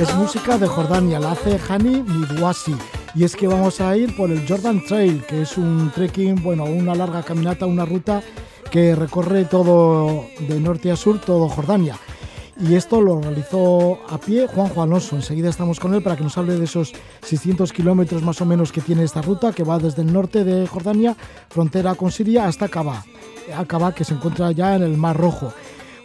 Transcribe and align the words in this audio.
es 0.00 0.14
música 0.16 0.58
de 0.58 0.66
Jordania, 0.66 1.20
la 1.20 1.32
hace 1.32 1.58
Hani 1.68 2.02
Midwasi. 2.02 2.74
Y 3.14 3.24
es 3.24 3.36
que 3.36 3.46
vamos 3.46 3.80
a 3.80 3.96
ir 3.96 4.16
por 4.16 4.30
el 4.30 4.46
Jordan 4.48 4.82
Trail, 4.84 5.22
que 5.28 5.42
es 5.42 5.56
un 5.58 5.92
trekking, 5.94 6.42
bueno, 6.42 6.64
una 6.64 6.94
larga 6.94 7.22
caminata, 7.22 7.66
una 7.66 7.84
ruta 7.84 8.22
que 8.70 8.94
recorre 8.94 9.44
todo 9.44 10.24
de 10.40 10.58
norte 10.60 10.90
a 10.90 10.96
sur, 10.96 11.20
todo 11.20 11.48
Jordania. 11.48 11.96
Y 12.58 12.74
esto 12.74 13.00
lo 13.00 13.20
realizó 13.20 14.00
a 14.08 14.18
pie 14.18 14.46
Juan 14.46 14.72
Alonso. 14.76 15.16
Enseguida 15.16 15.48
estamos 15.48 15.78
con 15.78 15.94
él 15.94 16.02
para 16.02 16.16
que 16.16 16.24
nos 16.24 16.36
hable 16.36 16.56
de 16.56 16.64
esos 16.64 16.92
600 17.22 17.72
kilómetros 17.72 18.22
más 18.22 18.40
o 18.40 18.46
menos 18.46 18.72
que 18.72 18.80
tiene 18.80 19.04
esta 19.04 19.22
ruta, 19.22 19.52
que 19.52 19.64
va 19.64 19.78
desde 19.78 20.02
el 20.02 20.12
norte 20.12 20.44
de 20.44 20.66
Jordania, 20.66 21.16
frontera 21.48 21.94
con 21.94 22.10
Siria, 22.10 22.46
hasta 22.46 22.66
Acaba. 22.66 23.04
Acaba, 23.56 23.94
que 23.94 24.04
se 24.04 24.14
encuentra 24.14 24.52
ya 24.52 24.76
en 24.76 24.82
el 24.82 24.96
Mar 24.96 25.16
Rojo 25.16 25.52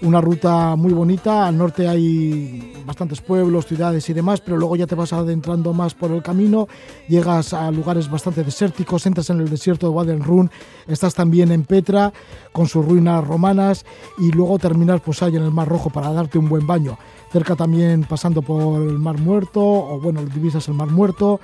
una 0.01 0.21
ruta 0.21 0.75
muy 0.75 0.93
bonita. 0.93 1.47
Al 1.47 1.57
norte 1.57 1.87
hay 1.87 2.73
bastantes 2.85 3.21
pueblos, 3.21 3.65
ciudades 3.65 4.09
y 4.09 4.13
demás, 4.13 4.41
pero 4.41 4.57
luego 4.57 4.75
ya 4.75 4.87
te 4.87 4.95
vas 4.95 5.13
adentrando 5.13 5.73
más 5.73 5.93
por 5.93 6.11
el 6.11 6.21
camino, 6.21 6.67
llegas 7.07 7.53
a 7.53 7.71
lugares 7.71 8.09
bastante 8.09 8.43
desérticos, 8.43 9.05
entras 9.05 9.29
en 9.29 9.39
el 9.39 9.49
desierto 9.49 9.87
de 9.87 9.93
Wadi 9.93 10.15
Run, 10.17 10.51
estás 10.87 11.15
también 11.15 11.51
en 11.51 11.63
Petra 11.63 12.13
con 12.51 12.67
sus 12.67 12.85
ruinas 12.85 13.25
romanas 13.25 13.85
y 14.17 14.31
luego 14.31 14.59
terminas 14.59 15.01
pues 15.01 15.21
ahí 15.23 15.35
en 15.35 15.43
el 15.43 15.51
Mar 15.51 15.67
Rojo 15.67 15.89
para 15.89 16.11
darte 16.11 16.37
un 16.37 16.49
buen 16.49 16.67
baño. 16.67 16.97
Cerca 17.31 17.55
también 17.55 18.03
pasando 18.03 18.41
por 18.41 18.81
el 18.81 18.99
Mar 18.99 19.19
Muerto, 19.19 19.61
o 19.61 19.99
bueno, 19.99 20.23
divisas 20.23 20.67
el 20.67 20.75
Mar 20.75 20.89
Muerto, 20.89 21.39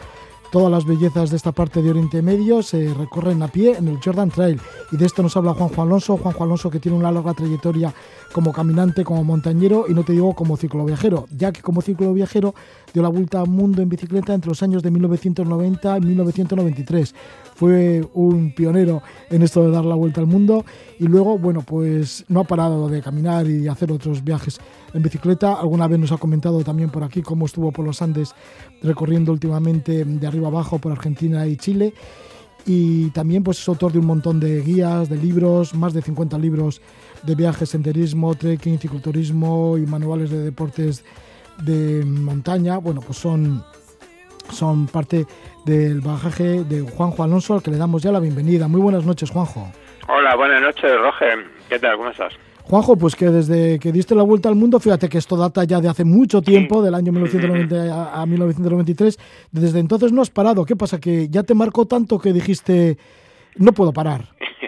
Todas 0.52 0.70
las 0.70 0.84
bellezas 0.84 1.30
de 1.30 1.38
esta 1.38 1.54
parte 1.54 1.82
de 1.82 1.92
Oriente 1.92 2.22
Medio 2.22 2.62
se 2.62 2.94
recorren 2.94 3.42
a 3.42 3.48
pie 3.48 3.78
en 3.78 3.88
el 3.88 4.00
Jordan 4.04 4.30
Trail 4.30 4.60
y 4.92 4.98
de 4.98 5.06
esto 5.06 5.24
nos 5.24 5.38
habla 5.38 5.54
Juanjo 5.54 5.82
Alonso, 5.82 6.18
Juanjo 6.18 6.44
Alonso 6.44 6.70
que 6.70 6.82
tiene 6.82 6.98
una 6.98 7.10
larga 7.10 7.34
trayectoria 7.34 7.94
como 8.34 8.52
caminante, 8.52 9.06
como 9.06 9.24
montañero 9.24 9.86
y 9.88 9.94
no 9.94 10.04
te 10.04 10.12
digo 10.12 10.36
como 10.36 10.58
cicloviajero, 10.58 11.26
ya 11.38 11.54
que 11.54 11.62
como 11.62 11.82
cicloviajero 11.82 12.54
dio 12.94 13.02
la 13.02 13.08
vuelta 13.08 13.40
al 13.40 13.48
mundo 13.48 13.82
en 13.82 13.88
bicicleta 13.88 14.34
entre 14.34 14.50
los 14.50 14.62
años 14.62 14.84
de 14.84 14.92
1990 14.92 15.98
y 15.98 16.02
1993. 16.02 17.16
Fue 17.62 18.04
un 18.16 18.56
pionero 18.56 19.04
en 19.30 19.44
esto 19.44 19.62
de 19.62 19.70
dar 19.70 19.86
la 19.86 19.94
vuelta 19.94 20.20
al 20.20 20.26
mundo 20.26 20.66
y 20.98 21.04
luego, 21.04 21.38
bueno, 21.38 21.62
pues 21.62 22.26
no 22.28 22.40
ha 22.40 22.44
parado 22.44 22.90
de 22.90 23.04
caminar 23.04 23.46
y 23.46 23.68
hacer 23.68 23.92
otros 23.92 24.24
viajes 24.24 24.60
en 24.96 25.04
bicicleta. 25.04 25.54
Alguna 25.54 25.88
vez 25.88 26.00
nos 26.00 26.12
ha 26.12 26.18
comentado 26.18 26.64
también 26.64 26.90
por 26.90 27.04
aquí 27.04 27.22
cómo 27.22 27.46
estuvo 27.46 27.72
por 27.72 27.86
los 27.86 28.02
Andes 28.02 28.34
recorriendo 28.82 29.32
últimamente 29.32 30.04
de 30.04 30.26
arriba 30.26 30.48
abajo 30.48 30.80
por 30.80 30.92
Argentina 30.92 31.46
y 31.46 31.56
Chile. 31.56 31.94
Y 32.66 33.12
también 33.12 33.44
pues 33.44 33.60
es 33.60 33.68
autor 33.70 33.92
de 33.92 34.00
un 34.00 34.08
montón 34.08 34.40
de 34.40 34.64
guías, 34.64 35.08
de 35.08 35.18
libros, 35.18 35.76
más 35.76 35.94
de 35.94 36.02
50 36.02 36.40
libros 36.40 36.82
de 37.22 37.36
viajes, 37.36 37.70
senderismo, 37.70 38.34
trekking, 38.34 38.80
cicloturismo 38.80 39.78
y 39.78 39.86
manuales 39.86 40.32
de 40.32 40.40
deportes 40.40 41.04
de 41.64 42.04
montaña. 42.06 42.80
Bueno, 42.80 43.02
pues 43.02 43.20
son, 43.20 43.64
son 44.52 44.88
parte 44.88 45.26
del 45.66 46.02
bagaje 46.02 46.64
de 46.64 46.82
Juanjo 46.82 47.24
Alonso, 47.24 47.54
al 47.56 47.64
que 47.64 47.72
le 47.72 47.78
damos 47.78 48.04
ya 48.04 48.12
la 48.12 48.20
bienvenida. 48.20 48.68
Muy 48.68 48.82
buenas 48.82 49.06
noches, 49.06 49.32
Juanjo. 49.32 49.72
Hola, 50.08 50.36
buenas 50.36 50.62
noches, 50.62 50.92
Roger. 51.00 51.46
¿Qué 51.70 51.80
tal? 51.80 51.98
¿Cómo 51.98 52.10
estás? 52.10 52.34
Juanjo, 52.64 52.96
pues 52.96 53.16
que 53.16 53.26
desde 53.26 53.80
que 53.80 53.92
diste 53.92 54.16
la 54.16 54.24
vuelta 54.24 54.50
al 54.50 54.56
mundo, 54.56 54.80
fíjate 54.80 55.10
que 55.10 55.18
esto 55.18 55.36
data 55.36 55.64
ya 55.64 55.80
de 55.80 55.90
hace 55.90 56.06
mucho 56.06 56.42
tiempo, 56.42 56.82
del 56.82 56.96
año 56.96 57.12
1990 57.12 58.14
a, 58.14 58.26
1993, 58.26 59.18
desde 59.52 59.80
entonces 59.80 60.12
no 60.12 60.22
has 60.22 60.30
parado. 60.30 60.66
¿Qué 60.66 60.76
pasa? 60.76 61.00
¿Que 61.00 61.28
ya 61.30 61.44
te 61.44 61.54
marcó 61.54 61.86
tanto 61.86 62.20
que 62.20 62.32
dijiste, 62.32 62.98
no 63.58 63.74
puedo 63.74 63.92
parar? 63.92 64.22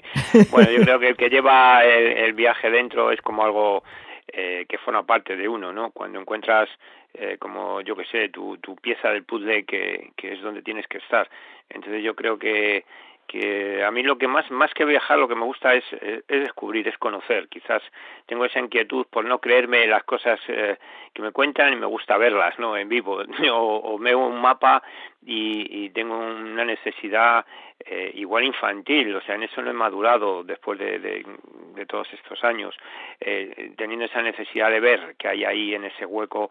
bueno, 0.51 0.71
yo 0.71 0.81
creo 0.83 0.99
que 0.99 1.09
el 1.09 1.15
que 1.15 1.29
lleva 1.29 1.83
el, 1.85 2.33
viaje 2.33 2.69
dentro 2.69 3.11
es 3.11 3.21
como 3.21 3.43
algo 3.43 3.83
eh, 4.27 4.65
que 4.67 4.77
forma 4.79 5.05
parte 5.05 5.35
de 5.35 5.47
uno, 5.47 5.71
¿no? 5.71 5.91
Cuando 5.91 6.19
encuentras 6.19 6.67
eh, 7.13 7.37
como 7.39 7.81
yo 7.81 7.95
que 7.95 8.05
sé, 8.05 8.29
tu, 8.29 8.57
tu 8.57 8.75
pieza 8.75 9.09
del 9.09 9.23
puzzle 9.23 9.65
que, 9.65 10.11
que 10.15 10.33
es 10.33 10.41
donde 10.41 10.61
tienes 10.61 10.87
que 10.87 10.97
estar. 10.97 11.29
Entonces 11.69 12.03
yo 12.03 12.15
creo 12.15 12.37
que 12.37 12.85
que 13.27 13.83
a 13.83 13.91
mí 13.91 14.03
lo 14.03 14.17
que 14.17 14.27
más 14.27 14.49
más 14.51 14.73
que 14.73 14.85
viajar 14.85 15.17
lo 15.17 15.27
que 15.27 15.35
me 15.35 15.45
gusta 15.45 15.73
es, 15.73 15.83
es 15.93 16.23
descubrir 16.27 16.87
es 16.87 16.97
conocer. 16.97 17.47
Quizás 17.47 17.81
tengo 18.25 18.45
esa 18.45 18.59
inquietud 18.59 19.05
por 19.09 19.25
no 19.25 19.39
creerme 19.39 19.87
las 19.87 20.03
cosas 20.03 20.39
eh, 20.47 20.77
que 21.13 21.21
me 21.21 21.31
cuentan 21.31 21.73
y 21.73 21.75
me 21.75 21.85
gusta 21.85 22.17
verlas 22.17 22.57
no 22.59 22.75
en 22.77 22.89
vivo 22.89 23.23
o, 23.51 23.97
veo 23.97 24.19
un 24.19 24.41
mapa 24.41 24.83
y, 25.25 25.85
y 25.85 25.89
tengo 25.91 26.17
una 26.17 26.65
necesidad 26.65 27.45
eh, 27.79 28.11
igual 28.15 28.43
infantil. 28.43 29.15
O 29.15 29.21
sea 29.21 29.35
en 29.35 29.43
eso 29.43 29.61
no 29.61 29.71
he 29.71 29.73
madurado 29.73 30.43
después 30.43 30.77
de, 30.79 30.99
de, 30.99 31.25
de 31.73 31.85
todos 31.85 32.11
estos 32.13 32.43
años 32.43 32.75
eh, 33.19 33.73
teniendo 33.77 34.05
esa 34.05 34.21
necesidad 34.21 34.69
de 34.69 34.79
ver 34.79 35.15
que 35.17 35.27
hay 35.27 35.45
ahí 35.45 35.73
en 35.73 35.85
ese 35.85 36.05
hueco 36.05 36.49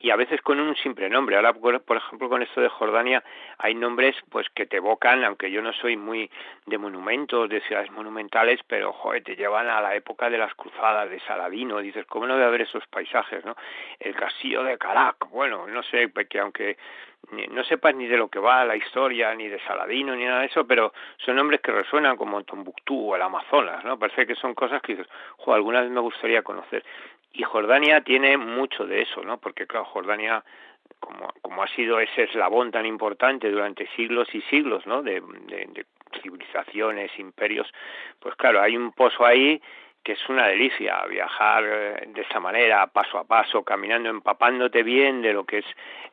y 0.00 0.10
a 0.10 0.16
veces 0.16 0.40
con 0.42 0.60
un 0.60 0.76
simple 0.76 1.10
nombre. 1.10 1.36
Ahora, 1.36 1.52
por 1.52 1.96
ejemplo, 1.96 2.28
con 2.28 2.42
esto 2.42 2.60
de 2.60 2.68
Jordania 2.68 3.22
hay 3.58 3.74
nombres 3.74 4.14
pues 4.30 4.46
que 4.54 4.66
te 4.66 4.76
evocan, 4.76 5.24
aunque 5.24 5.50
yo 5.50 5.60
no 5.60 5.72
soy 5.72 5.96
muy 5.96 6.30
de 6.66 6.78
monumentos, 6.78 7.48
de 7.48 7.60
ciudades 7.62 7.90
monumentales, 7.90 8.60
pero 8.66 8.92
joder, 8.92 9.24
te 9.24 9.34
llevan 9.34 9.68
a 9.68 9.80
la 9.80 9.96
época 9.96 10.30
de 10.30 10.38
las 10.38 10.54
cruzadas 10.54 11.10
de 11.10 11.18
Saladino, 11.20 11.78
dices, 11.78 12.06
¿cómo 12.06 12.26
no 12.26 12.34
debe 12.34 12.46
haber 12.46 12.60
esos 12.62 12.86
paisajes, 12.86 13.44
no? 13.44 13.56
El 13.98 14.14
castillo 14.14 14.62
de 14.62 14.78
Carac, 14.78 15.28
bueno, 15.30 15.66
no 15.66 15.82
sé, 15.82 16.08
porque 16.08 16.38
aunque 16.38 16.76
no 17.50 17.64
sepas 17.64 17.94
ni 17.94 18.06
de 18.06 18.16
lo 18.16 18.28
que 18.28 18.38
va 18.38 18.64
la 18.64 18.76
historia, 18.76 19.34
ni 19.34 19.48
de 19.48 19.60
Saladino, 19.60 20.14
ni 20.14 20.24
nada 20.24 20.40
de 20.40 20.46
eso, 20.46 20.66
pero 20.66 20.92
son 21.18 21.36
nombres 21.36 21.60
que 21.60 21.72
resuenan 21.72 22.16
como 22.16 22.42
Tombuctú 22.44 23.10
o 23.10 23.16
el 23.16 23.22
Amazonas, 23.22 23.84
¿no? 23.84 23.98
Parece 23.98 24.26
que 24.26 24.34
son 24.34 24.54
cosas 24.54 24.80
que 24.82 24.94
dices, 24.94 25.10
joder, 25.36 25.56
alguna 25.56 25.82
vez 25.82 25.90
me 25.90 26.00
gustaría 26.00 26.42
conocer. 26.42 26.84
Y 27.32 27.42
Jordania 27.42 28.00
tiene 28.00 28.36
mucho 28.36 28.86
de 28.86 29.02
eso, 29.02 29.22
¿no? 29.22 29.38
Porque 29.38 29.66
claro, 29.66 29.84
Jordania 29.86 30.42
como, 31.00 31.32
como 31.42 31.62
ha 31.62 31.68
sido 31.68 32.00
ese 32.00 32.24
eslabón 32.24 32.70
tan 32.70 32.86
importante 32.86 33.50
durante 33.50 33.86
siglos 33.94 34.28
y 34.34 34.40
siglos, 34.42 34.86
¿no? 34.86 35.02
De, 35.02 35.20
de, 35.20 35.86
civilizaciones, 36.22 37.10
imperios, 37.18 37.70
pues 38.18 38.34
claro, 38.36 38.62
hay 38.62 38.78
un 38.78 38.92
pozo 38.92 39.26
ahí 39.26 39.60
que 40.02 40.12
es 40.12 40.28
una 40.28 40.46
delicia 40.46 41.04
viajar 41.06 41.64
eh, 41.64 42.08
de 42.14 42.22
esa 42.22 42.40
manera, 42.40 42.86
paso 42.86 43.18
a 43.18 43.24
paso, 43.24 43.62
caminando, 43.62 44.08
empapándote 44.08 44.82
bien 44.82 45.22
de 45.22 45.32
lo 45.32 45.44
que 45.44 45.58
es 45.58 45.66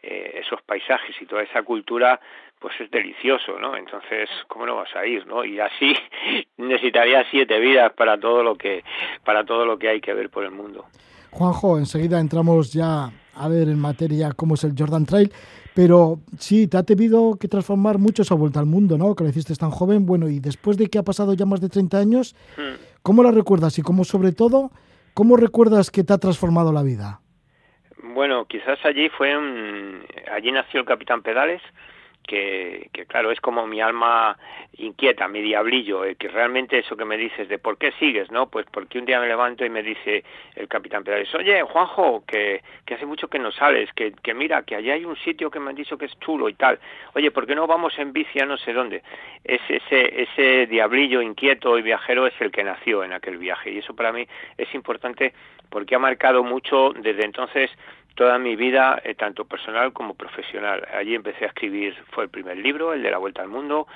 eh, 0.04 0.42
esos 0.44 0.62
paisajes 0.62 1.16
y 1.22 1.26
toda 1.26 1.44
esa 1.44 1.64
cultura, 1.64 2.20
pues 2.60 2.80
es 2.80 2.90
delicioso, 2.92 3.60
¿no? 3.60 3.76
Entonces, 3.76 4.30
¿cómo 4.48 4.66
no 4.66 4.76
vas 4.76 4.96
a 4.96 5.06
ir, 5.06 5.26
no? 5.28 5.44
Y 5.44 5.60
así 5.60 5.96
necesitaría 6.58 7.26
siete 7.30 7.60
vidas 7.60 7.94
para 7.94 8.20
todo 8.20 8.44
lo 8.44 8.56
que 8.56 8.84
para 9.24 9.46
todo 9.46 9.66
lo 9.66 9.78
que 9.78 9.90
hay 9.90 10.02
que 10.02 10.14
ver 10.14 10.30
por 10.30 10.44
el 10.44 10.52
mundo. 10.52 10.86
Juanjo, 11.31 11.78
enseguida 11.78 12.20
entramos 12.20 12.72
ya 12.72 13.12
a 13.36 13.48
ver 13.50 13.68
en 13.68 13.80
materia 13.80 14.31
cómo 14.31 14.56
es 14.56 14.64
el 14.64 14.74
Jordan 14.78 15.06
Trail, 15.06 15.31
pero 15.74 16.20
sí, 16.40 16.68
te 16.68 16.78
ha 16.78 16.84
tenido 16.84 17.36
que 17.36 17.50
transformar 17.50 17.98
mucho 17.98 18.22
esa 18.22 18.36
vuelta 18.36 18.62
al 18.62 18.66
mundo, 18.66 18.98
¿no? 18.98 19.14
Que 19.14 19.26
lo 19.26 19.30
hiciste 19.30 19.54
tan 19.56 19.72
joven, 19.72 20.06
bueno, 20.06 20.30
y 20.30 20.40
después 20.40 20.78
de 20.78 20.88
que 20.88 20.98
ha 20.98 21.04
pasado 21.04 21.34
ya 21.34 21.46
más 21.46 21.60
de 21.60 21.68
30 21.68 21.98
años, 21.98 22.36
hmm. 22.58 22.94
¿Cómo 23.06 23.22
la 23.22 23.30
recuerdas? 23.30 23.78
Y 23.78 23.84
cómo, 23.84 24.04
sobre 24.04 24.31
todo, 24.31 24.72
¿cómo 25.13 25.38
recuerdas 25.38 25.92
que 25.92 26.04
te 26.04 26.12
ha 26.12 26.18
transformado 26.18 26.74
la 26.74 26.81
vida? 26.81 27.19
Bueno, 28.16 28.46
quizás 28.46 28.80
allí 28.84 29.10
fue 29.10 29.38
un... 29.38 30.04
allí 30.31 30.52
nació 30.52 30.80
el 30.80 30.88
Capitán 30.88 31.22
Pedales, 31.22 31.62
que, 32.25 32.89
que 32.94 33.06
claro, 33.06 33.31
es 33.31 33.39
como 33.39 33.66
mi 33.68 33.81
alma 33.81 34.38
inquieta, 34.77 35.27
mi 35.27 35.42
diablillo, 35.42 36.04
eh, 36.06 36.16
que 36.16 36.27
realmente 36.27 36.80
eso 36.80 36.98
que 36.98 37.06
me 37.06 37.18
dices 37.18 37.48
de 37.48 37.60
por 37.60 37.77
qué 37.77 37.92
sigues, 37.94 38.31
¿no? 38.31 38.48
Pues 38.48 38.66
porque 38.72 39.00
un 39.00 39.06
día 39.06 39.19
me 39.19 39.27
levanto 39.27 39.66
y 39.66 39.69
me 39.69 39.83
dice 39.83 40.24
el 40.56 40.68
capitán 40.68 41.04
Pedales, 41.04 41.33
oye, 41.36 41.62
Juanjo, 41.63 42.24
que, 42.27 42.62
que 42.86 42.95
hace 42.95 43.06
mucho 43.06 43.27
que 43.27 43.39
no 43.39 43.51
sales, 43.51 43.92
que, 43.94 44.12
que 44.12 44.33
mira, 44.33 44.63
que 44.63 44.75
allá 44.75 44.94
hay 44.94 45.06
un 45.06 45.16
sitio 45.18 45.50
que 45.50 45.60
me 45.60 45.69
han 45.69 45.75
dicho 45.75 45.98
que 45.98 46.06
es 46.06 46.19
chulo 46.19 46.50
y 46.50 46.54
tal, 46.54 46.80
oye, 47.13 47.31
¿por 47.31 47.48
qué 47.48 47.56
no 47.56 47.68
vamos 47.68 47.98
en 48.00 48.13
bici 48.13 48.39
a 48.39 48.45
no 48.45 48.57
sé 48.57 48.74
dónde? 48.74 49.04
Es, 49.44 49.62
ese, 49.69 50.24
ese 50.24 50.68
diablillo 50.68 51.21
inquieto 51.21 51.78
y 51.78 51.81
viajero 51.81 52.28
es 52.28 52.33
el 52.39 52.51
que 52.51 52.63
nació 52.63 53.04
en 53.04 53.13
aquel 53.13 53.38
viaje 53.38 53.71
y 53.71 53.80
eso 53.80 53.95
para 53.95 54.12
mí 54.12 54.28
es 54.57 54.74
importante 54.74 55.33
porque 55.69 55.95
ha 55.95 56.00
marcado 56.00 56.44
mucho 56.44 56.94
desde 56.95 57.25
entonces 57.25 57.71
toda 58.16 58.40
mi 58.40 58.56
vida, 58.56 59.00
eh, 59.04 59.14
tanto 59.14 59.46
personal 59.46 59.94
como 59.94 60.16
profesional. 60.16 60.88
Allí 60.94 61.14
empecé 61.14 61.46
a 61.46 61.50
escribir, 61.50 61.96
fue 62.12 62.24
el 62.24 62.30
primer 62.30 62.58
libro, 62.58 62.94
el 62.94 63.04
de 63.04 63.12
la 63.12 63.18
Vuelta 63.18 63.42
al 63.42 63.50
Mundo. 63.50 63.88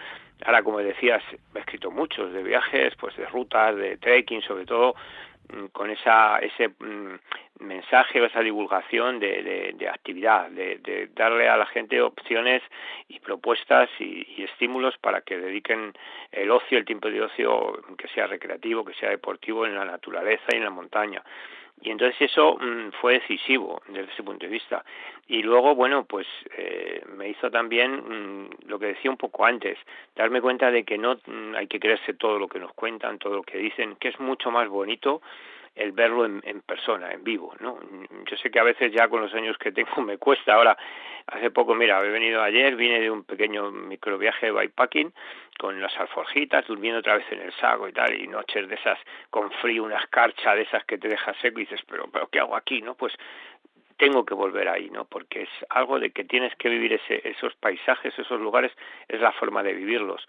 Ahora, 0.45 0.61
como 0.61 0.79
decías, 0.79 1.23
he 1.55 1.59
escrito 1.59 1.89
muchos 1.89 2.31
de 2.31 2.43
viajes, 2.43 2.95
pues 2.97 3.15
de 3.17 3.25
rutas, 3.25 3.75
de 3.75 3.97
trekking, 3.97 4.41
sobre 4.41 4.65
todo 4.65 4.95
mm, 5.53 5.67
con 5.67 5.89
esa, 5.89 6.39
ese 6.39 6.69
mm, 6.69 7.19
mensaje 7.61 8.21
o 8.21 8.25
esa 8.25 8.41
divulgación 8.41 9.19
de, 9.19 9.73
de, 9.77 9.89
actividad, 9.89 10.49
de, 10.49 11.09
darle 11.13 11.49
a 11.49 11.57
la 11.57 11.65
gente 11.65 12.01
opciones 12.01 12.61
y 13.07 13.19
propuestas 13.19 13.89
y, 13.99 14.25
y, 14.37 14.43
estímulos 14.43 14.97
para 14.97 15.21
que 15.21 15.37
dediquen 15.37 15.93
el 16.31 16.51
ocio, 16.51 16.77
el 16.77 16.85
tiempo 16.85 17.09
de 17.09 17.21
ocio, 17.21 17.81
que 17.97 18.07
sea 18.09 18.27
recreativo, 18.27 18.85
que 18.85 18.93
sea 18.93 19.09
deportivo 19.09 19.65
en 19.65 19.75
la 19.75 19.85
naturaleza 19.85 20.45
y 20.53 20.57
en 20.57 20.63
la 20.63 20.69
montaña. 20.69 21.21
Y 21.81 21.91
entonces 21.91 22.21
eso 22.21 22.57
mm, 22.57 22.91
fue 22.99 23.13
decisivo 23.13 23.81
desde 23.87 24.11
ese 24.11 24.23
punto 24.23 24.45
de 24.45 24.51
vista. 24.51 24.83
Y 25.27 25.43
luego, 25.43 25.75
bueno, 25.75 26.05
pues 26.05 26.27
eh, 26.57 27.03
me 27.15 27.29
hizo 27.29 27.49
también 27.49 27.95
mm, 27.95 28.49
lo 28.67 28.79
que 28.79 28.87
decía 28.87 29.11
un 29.11 29.17
poco 29.17 29.45
antes, 29.45 29.77
darme 30.15 30.41
cuenta 30.41 30.71
de 30.71 30.83
que 30.83 30.97
no 30.97 31.15
mm, 31.25 31.55
hay 31.55 31.67
que 31.67 31.79
creerse 31.79 32.13
todo 32.13 32.37
lo 32.39 32.47
que 32.47 32.59
nos 32.59 32.73
cuentan, 32.73 33.19
todo 33.19 33.35
lo 33.35 33.43
que 33.43 33.57
dicen, 33.57 33.95
que 33.95 34.09
es 34.09 34.19
mucho 34.19 34.51
más 34.51 34.67
bonito 34.67 35.21
el 35.75 35.91
verlo 35.91 36.25
en, 36.25 36.41
en, 36.45 36.61
persona, 36.61 37.11
en 37.11 37.23
vivo, 37.23 37.55
¿no? 37.59 37.79
Yo 38.25 38.37
sé 38.37 38.49
que 38.51 38.59
a 38.59 38.63
veces 38.63 38.91
ya 38.91 39.07
con 39.07 39.21
los 39.21 39.33
años 39.33 39.57
que 39.57 39.71
tengo 39.71 40.01
me 40.01 40.17
cuesta. 40.17 40.53
Ahora, 40.53 40.77
hace 41.27 41.51
poco, 41.51 41.75
mira, 41.75 42.03
he 42.03 42.09
venido 42.09 42.41
ayer, 42.41 42.75
vine 42.75 42.99
de 42.99 43.11
un 43.11 43.23
pequeño 43.23 43.71
microviaje 43.71 44.47
de 44.47 44.51
bikepacking 44.51 45.13
con 45.57 45.81
las 45.81 45.95
alforjitas, 45.97 46.65
durmiendo 46.67 46.99
otra 46.99 47.17
vez 47.17 47.25
en 47.31 47.41
el 47.41 47.53
saco 47.53 47.87
y 47.87 47.93
tal, 47.93 48.13
y 48.19 48.27
noches 48.27 48.67
de 48.67 48.75
esas 48.75 48.97
con 49.29 49.51
frío, 49.51 49.83
una 49.83 49.97
escarcha 49.97 50.55
de 50.55 50.61
esas 50.61 50.83
que 50.85 50.97
te 50.97 51.09
deja 51.09 51.33
seco 51.41 51.59
y 51.59 51.63
dices, 51.63 51.81
pero, 51.87 52.09
pero 52.11 52.27
¿qué 52.27 52.39
hago 52.39 52.55
aquí, 52.55 52.81
no? 52.81 52.95
Pues 52.95 53.13
tengo 53.99 54.25
que 54.25 54.33
volver 54.33 54.69
ahí, 54.69 54.89
¿no? 54.89 55.03
Porque 55.03 55.41
es 55.41 55.49
algo 55.69 55.99
de 55.99 56.11
que 56.11 56.23
tienes 56.23 56.55
que 56.55 56.69
vivir 56.69 56.93
ese, 56.93 57.27
esos 57.27 57.53
paisajes, 57.55 58.17
esos 58.17 58.39
lugares, 58.39 58.71
es 59.09 59.19
la 59.19 59.33
forma 59.33 59.61
de 59.61 59.73
vivirlos. 59.73 60.25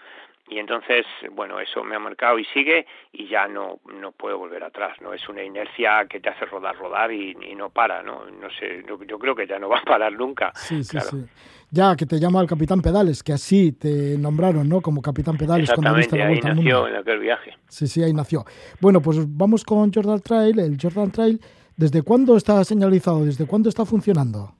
Y 0.51 0.59
entonces, 0.59 1.07
bueno, 1.33 1.61
eso 1.61 1.85
me 1.85 1.95
ha 1.95 1.99
marcado 1.99 2.39
y 2.39 2.45
sigue 2.47 2.87
y 3.13 3.29
ya 3.29 3.47
no, 3.47 3.79
no 4.01 4.13
puedo 4.13 4.37
volver 4.39 4.65
atrás, 4.65 4.97
¿no? 5.01 5.13
Es 5.15 5.29
una 5.29 5.45
inercia 5.45 6.07
que 6.09 6.19
te 6.19 6.29
hace 6.29 6.45
rodar, 6.45 6.77
rodar 6.77 7.13
y, 7.13 7.37
y 7.41 7.55
no 7.55 7.71
para, 7.71 8.03
¿no? 8.03 8.25
No 8.27 8.49
sé, 8.59 8.85
yo, 8.89 9.03
yo, 9.05 9.19
creo 9.19 9.37
que 9.37 9.47
ya 9.47 9.59
no 9.59 9.69
va 9.69 9.79
a 9.79 9.83
parar 9.83 10.13
nunca. 10.13 10.53
Sí, 10.55 10.83
sí, 10.83 10.99
sí. 11.01 11.25
Ya, 11.71 11.95
que 11.95 12.05
te 12.05 12.19
llama 12.19 12.41
el 12.41 12.49
Capitán 12.49 12.83
Pedales, 12.83 13.23
que 13.23 13.33
así 13.33 13.71
te 13.71 14.19
nombraron, 14.19 14.69
¿no? 14.69 14.81
Como 14.81 15.01
Capitán 15.01 15.37
Pedales 15.37 15.71
cuando 15.73 15.95
viste 15.95 16.19
la 16.19 16.27
vuelta 16.27 16.49
ahí 16.49 16.57
nació 16.57 16.89
en 16.89 16.97
aquel 16.97 17.21
viaje. 17.21 17.57
Sí, 17.69 17.87
sí, 17.87 18.03
ahí 18.03 18.13
nació. 18.13 18.45
Bueno, 18.81 19.01
pues 19.01 19.19
vamos 19.29 19.65
con 19.65 19.93
Jordan 19.93 20.21
Trail, 20.21 20.59
el 20.59 20.77
Jordan 20.83 21.13
Trail 21.13 21.41
¿Desde 21.81 22.03
cuándo 22.03 22.37
está 22.37 22.63
señalizado? 22.63 23.25
¿Desde 23.25 23.47
cuándo 23.47 23.71
está 23.71 23.87
funcionando? 23.87 24.55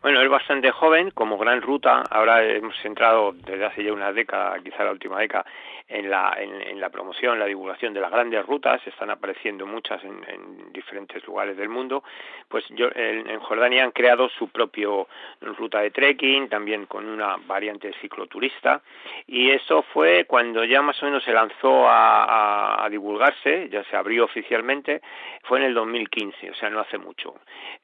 Bueno, 0.00 0.22
es 0.22 0.30
bastante 0.30 0.70
joven, 0.70 1.10
como 1.10 1.36
gran 1.38 1.60
ruta. 1.60 2.02
Ahora 2.08 2.44
hemos 2.44 2.76
entrado 2.84 3.32
desde 3.32 3.64
hace 3.64 3.82
ya 3.82 3.92
una 3.92 4.12
década, 4.12 4.56
quizá 4.62 4.84
la 4.84 4.92
última 4.92 5.18
década, 5.18 5.44
en 5.88 6.10
la, 6.10 6.36
en, 6.38 6.60
en, 6.60 6.80
la 6.80 6.90
promoción, 6.90 7.38
la 7.38 7.46
divulgación 7.46 7.94
de 7.94 8.00
las 8.00 8.10
grandes 8.10 8.44
rutas, 8.44 8.86
están 8.86 9.10
apareciendo 9.10 9.66
muchas 9.66 10.02
en, 10.04 10.22
en 10.28 10.72
diferentes 10.72 11.26
lugares 11.26 11.56
del 11.56 11.68
mundo, 11.68 12.04
pues 12.48 12.64
yo, 12.70 12.88
en, 12.94 13.28
en, 13.28 13.40
Jordania 13.40 13.84
han 13.84 13.92
creado 13.92 14.28
su 14.28 14.48
propio 14.48 15.08
ruta 15.40 15.80
de 15.80 15.90
trekking, 15.90 16.48
también 16.48 16.86
con 16.86 17.06
una 17.06 17.36
variante 17.46 17.92
cicloturista, 18.00 18.82
y 19.26 19.50
eso 19.50 19.82
fue 19.82 20.24
cuando 20.26 20.64
ya 20.64 20.82
más 20.82 21.02
o 21.02 21.06
menos 21.06 21.24
se 21.24 21.32
lanzó 21.32 21.88
a, 21.88 22.24
a, 22.24 22.84
a 22.84 22.90
divulgarse, 22.90 23.68
ya 23.70 23.82
se 23.84 23.96
abrió 23.96 24.24
oficialmente, 24.24 25.00
fue 25.44 25.58
en 25.58 25.64
el 25.64 25.74
2015, 25.74 26.50
o 26.50 26.54
sea, 26.54 26.68
no 26.68 26.80
hace 26.80 26.98
mucho. 26.98 27.34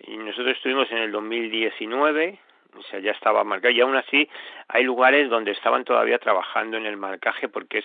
Y 0.00 0.16
nosotros 0.18 0.56
estuvimos 0.56 0.90
en 0.92 0.98
el 0.98 1.12
2019, 1.12 2.38
o 2.78 2.82
sea, 2.82 3.00
ya 3.00 3.12
estaba 3.12 3.44
marcado 3.44 3.72
y 3.72 3.80
aún 3.80 3.96
así 3.96 4.28
hay 4.68 4.84
lugares 4.84 5.28
donde 5.30 5.52
estaban 5.52 5.84
todavía 5.84 6.18
trabajando 6.18 6.76
en 6.76 6.86
el 6.86 6.96
marcaje 6.96 7.48
porque 7.48 7.78
es 7.78 7.84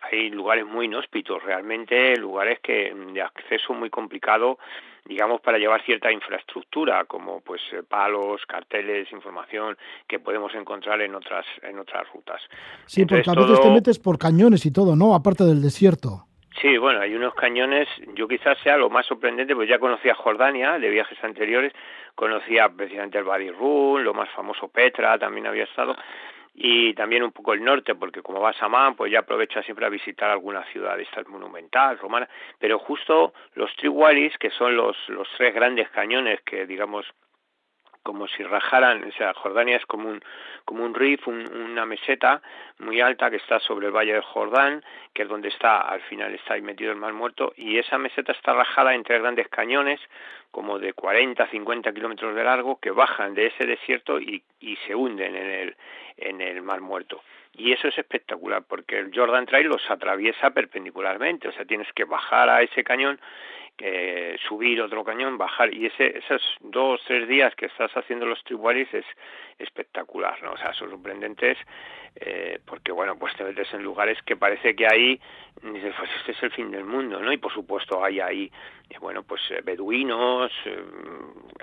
hay 0.00 0.30
lugares 0.30 0.66
muy 0.66 0.86
inhóspitos, 0.86 1.42
realmente 1.42 2.16
lugares 2.16 2.60
que 2.60 2.92
de 3.12 3.22
acceso 3.22 3.74
muy 3.74 3.90
complicado, 3.90 4.58
digamos, 5.04 5.40
para 5.40 5.58
llevar 5.58 5.82
cierta 5.84 6.10
infraestructura, 6.10 7.04
como 7.04 7.40
pues 7.40 7.60
palos, 7.88 8.44
carteles, 8.46 9.12
información 9.12 9.76
que 10.08 10.18
podemos 10.18 10.54
encontrar 10.54 11.00
en 11.02 11.14
otras 11.14 11.44
en 11.62 11.78
otras 11.78 12.10
rutas. 12.12 12.40
Sí, 12.86 13.02
Entonces, 13.02 13.26
porque 13.26 13.38
a 13.38 13.42
veces 13.42 13.60
todo... 13.60 13.68
te 13.68 13.74
metes 13.74 13.98
por 13.98 14.18
cañones 14.18 14.66
y 14.66 14.72
todo, 14.72 14.96
¿no? 14.96 15.14
Aparte 15.14 15.44
del 15.44 15.62
desierto. 15.62 16.26
Sí, 16.60 16.76
bueno, 16.76 17.00
hay 17.00 17.14
unos 17.14 17.34
cañones, 17.34 17.88
yo 18.14 18.28
quizás 18.28 18.58
sea 18.62 18.76
lo 18.76 18.90
más 18.90 19.06
sorprendente, 19.06 19.54
pues 19.54 19.68
ya 19.68 19.78
conocía 19.78 20.14
Jordania 20.14 20.78
de 20.78 20.90
viajes 20.90 21.16
anteriores, 21.24 21.72
conocía 22.14 22.68
precisamente 22.68 23.18
el 23.18 23.24
Badi 23.24 23.50
Run, 23.50 24.04
lo 24.04 24.14
más 24.14 24.28
famoso 24.30 24.68
Petra, 24.68 25.18
también 25.18 25.46
había 25.46 25.64
estado, 25.64 25.96
y 26.54 26.92
también 26.94 27.22
un 27.22 27.32
poco 27.32 27.54
el 27.54 27.64
norte, 27.64 27.94
porque 27.94 28.22
como 28.22 28.40
vas 28.40 28.60
a 28.62 28.68
Man, 28.68 28.94
pues 28.94 29.10
ya 29.10 29.20
aprovecha 29.20 29.62
siempre 29.62 29.86
a 29.86 29.88
visitar 29.88 30.30
alguna 30.30 30.64
ciudad 30.66 30.98
monumental, 31.26 31.98
romana, 31.98 32.28
pero 32.58 32.78
justo 32.78 33.32
los 33.54 33.74
Triwalis, 33.76 34.36
que 34.38 34.50
son 34.50 34.76
los, 34.76 34.96
los 35.08 35.28
tres 35.36 35.54
grandes 35.54 35.88
cañones 35.90 36.40
que, 36.42 36.66
digamos, 36.66 37.06
como 38.02 38.26
si 38.28 38.42
rajaran, 38.42 39.04
o 39.04 39.12
sea, 39.12 39.32
Jordania 39.34 39.76
es 39.76 39.86
como 39.86 40.08
un, 40.08 40.22
como 40.64 40.84
un 40.84 40.94
riff, 40.94 41.26
un, 41.28 41.46
una 41.54 41.86
meseta 41.86 42.42
muy 42.78 43.00
alta 43.00 43.30
que 43.30 43.36
está 43.36 43.60
sobre 43.60 43.86
el 43.86 43.92
Valle 43.92 44.14
del 44.14 44.22
Jordán, 44.22 44.84
que 45.12 45.22
es 45.22 45.28
donde 45.28 45.48
está, 45.48 45.80
al 45.80 46.00
final 46.02 46.34
está 46.34 46.54
ahí 46.54 46.62
metido 46.62 46.90
el 46.90 46.98
Mar 46.98 47.12
Muerto, 47.12 47.52
y 47.56 47.78
esa 47.78 47.98
meseta 47.98 48.32
está 48.32 48.52
rajada 48.54 48.94
entre 48.94 49.18
grandes 49.18 49.48
cañones, 49.48 50.00
como 50.50 50.78
de 50.78 50.92
40, 50.92 51.46
50 51.46 51.92
kilómetros 51.92 52.34
de 52.34 52.44
largo, 52.44 52.78
que 52.80 52.90
bajan 52.90 53.34
de 53.34 53.46
ese 53.46 53.66
desierto 53.66 54.20
y, 54.20 54.42
y 54.60 54.76
se 54.86 54.94
hunden 54.94 55.34
en 55.34 55.50
el, 55.50 55.76
en 56.16 56.40
el 56.40 56.62
Mar 56.62 56.80
Muerto. 56.80 57.22
Y 57.54 57.72
eso 57.72 57.88
es 57.88 57.98
espectacular, 57.98 58.62
porque 58.66 58.98
el 58.98 59.10
Jordan 59.14 59.46
Trail 59.46 59.66
los 59.66 59.90
atraviesa 59.90 60.50
perpendicularmente, 60.50 61.48
o 61.48 61.52
sea, 61.52 61.64
tienes 61.64 61.90
que 61.92 62.04
bajar 62.04 62.48
a 62.48 62.62
ese 62.62 62.82
cañón 62.82 63.20
eh, 63.84 64.36
subir 64.46 64.80
otro 64.80 65.02
cañón, 65.02 65.36
bajar, 65.36 65.74
y 65.74 65.86
ese, 65.86 66.16
esos 66.16 66.40
dos, 66.60 67.00
tres 67.04 67.26
días 67.26 67.52
que 67.56 67.66
estás 67.66 67.90
haciendo 67.96 68.26
los 68.26 68.42
tribuaris 68.44 68.86
es 68.94 69.04
espectacular, 69.58 70.40
¿no? 70.40 70.52
O 70.52 70.56
sea, 70.56 70.72
son 70.72 70.90
sorprendentes, 70.90 71.58
eh, 72.14 72.60
porque 72.64 72.92
bueno, 72.92 73.18
pues 73.18 73.34
te 73.36 73.42
metes 73.42 73.72
en 73.74 73.82
lugares 73.82 74.18
que 74.22 74.36
parece 74.36 74.76
que 74.76 74.86
ahí, 74.86 75.20
dices, 75.62 75.94
pues 75.98 76.10
este 76.20 76.32
es 76.32 76.42
el 76.42 76.50
fin 76.52 76.70
del 76.70 76.84
mundo, 76.84 77.20
¿no? 77.20 77.32
Y 77.32 77.38
por 77.38 77.52
supuesto 77.52 78.04
hay 78.04 78.20
ahí, 78.20 78.52
eh, 78.90 78.98
bueno, 79.00 79.22
pues 79.22 79.40
eh, 79.50 79.62
beduinos, 79.64 80.52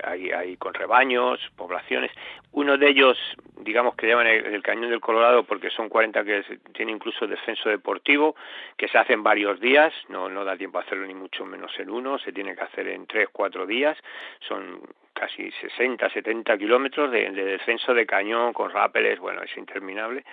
hay, 0.02 0.30
hay 0.30 0.56
con 0.56 0.74
rebaños, 0.74 1.40
poblaciones, 1.56 2.10
uno 2.52 2.76
de 2.76 2.88
ellos, 2.88 3.16
digamos 3.58 3.94
que 3.94 4.08
llaman 4.08 4.26
el, 4.26 4.62
Cañón 4.62 4.90
del 4.90 5.00
Colorado 5.00 5.44
porque 5.44 5.70
son 5.70 5.88
40 5.88 6.24
que 6.24 6.42
tiene 6.74 6.92
incluso 6.92 7.26
descenso 7.26 7.68
deportivo, 7.68 8.34
que 8.76 8.88
se 8.88 8.98
hace 8.98 9.12
en 9.12 9.22
varios 9.22 9.60
días, 9.60 9.94
no, 10.08 10.28
no 10.28 10.44
da 10.44 10.56
tiempo 10.56 10.78
a 10.78 10.82
hacerlo 10.82 11.06
ni 11.06 11.14
mucho 11.14 11.44
menos 11.46 11.70
en 11.78 11.90
uno, 11.90 12.09
se 12.18 12.32
tiene 12.32 12.54
que 12.54 12.62
hacer 12.62 12.88
en 12.88 13.06
tres, 13.06 13.28
cuatro 13.32 13.66
días, 13.66 13.96
son 14.40 14.80
casi 15.12 15.50
60, 15.50 16.08
70 16.10 16.56
kilómetros 16.58 17.10
de, 17.10 17.30
de 17.30 17.44
descenso 17.44 17.92
de 17.94 18.06
cañón 18.06 18.52
con 18.52 18.70
rápeles, 18.70 19.18
bueno, 19.18 19.42
es 19.42 19.56
interminable. 19.56 20.24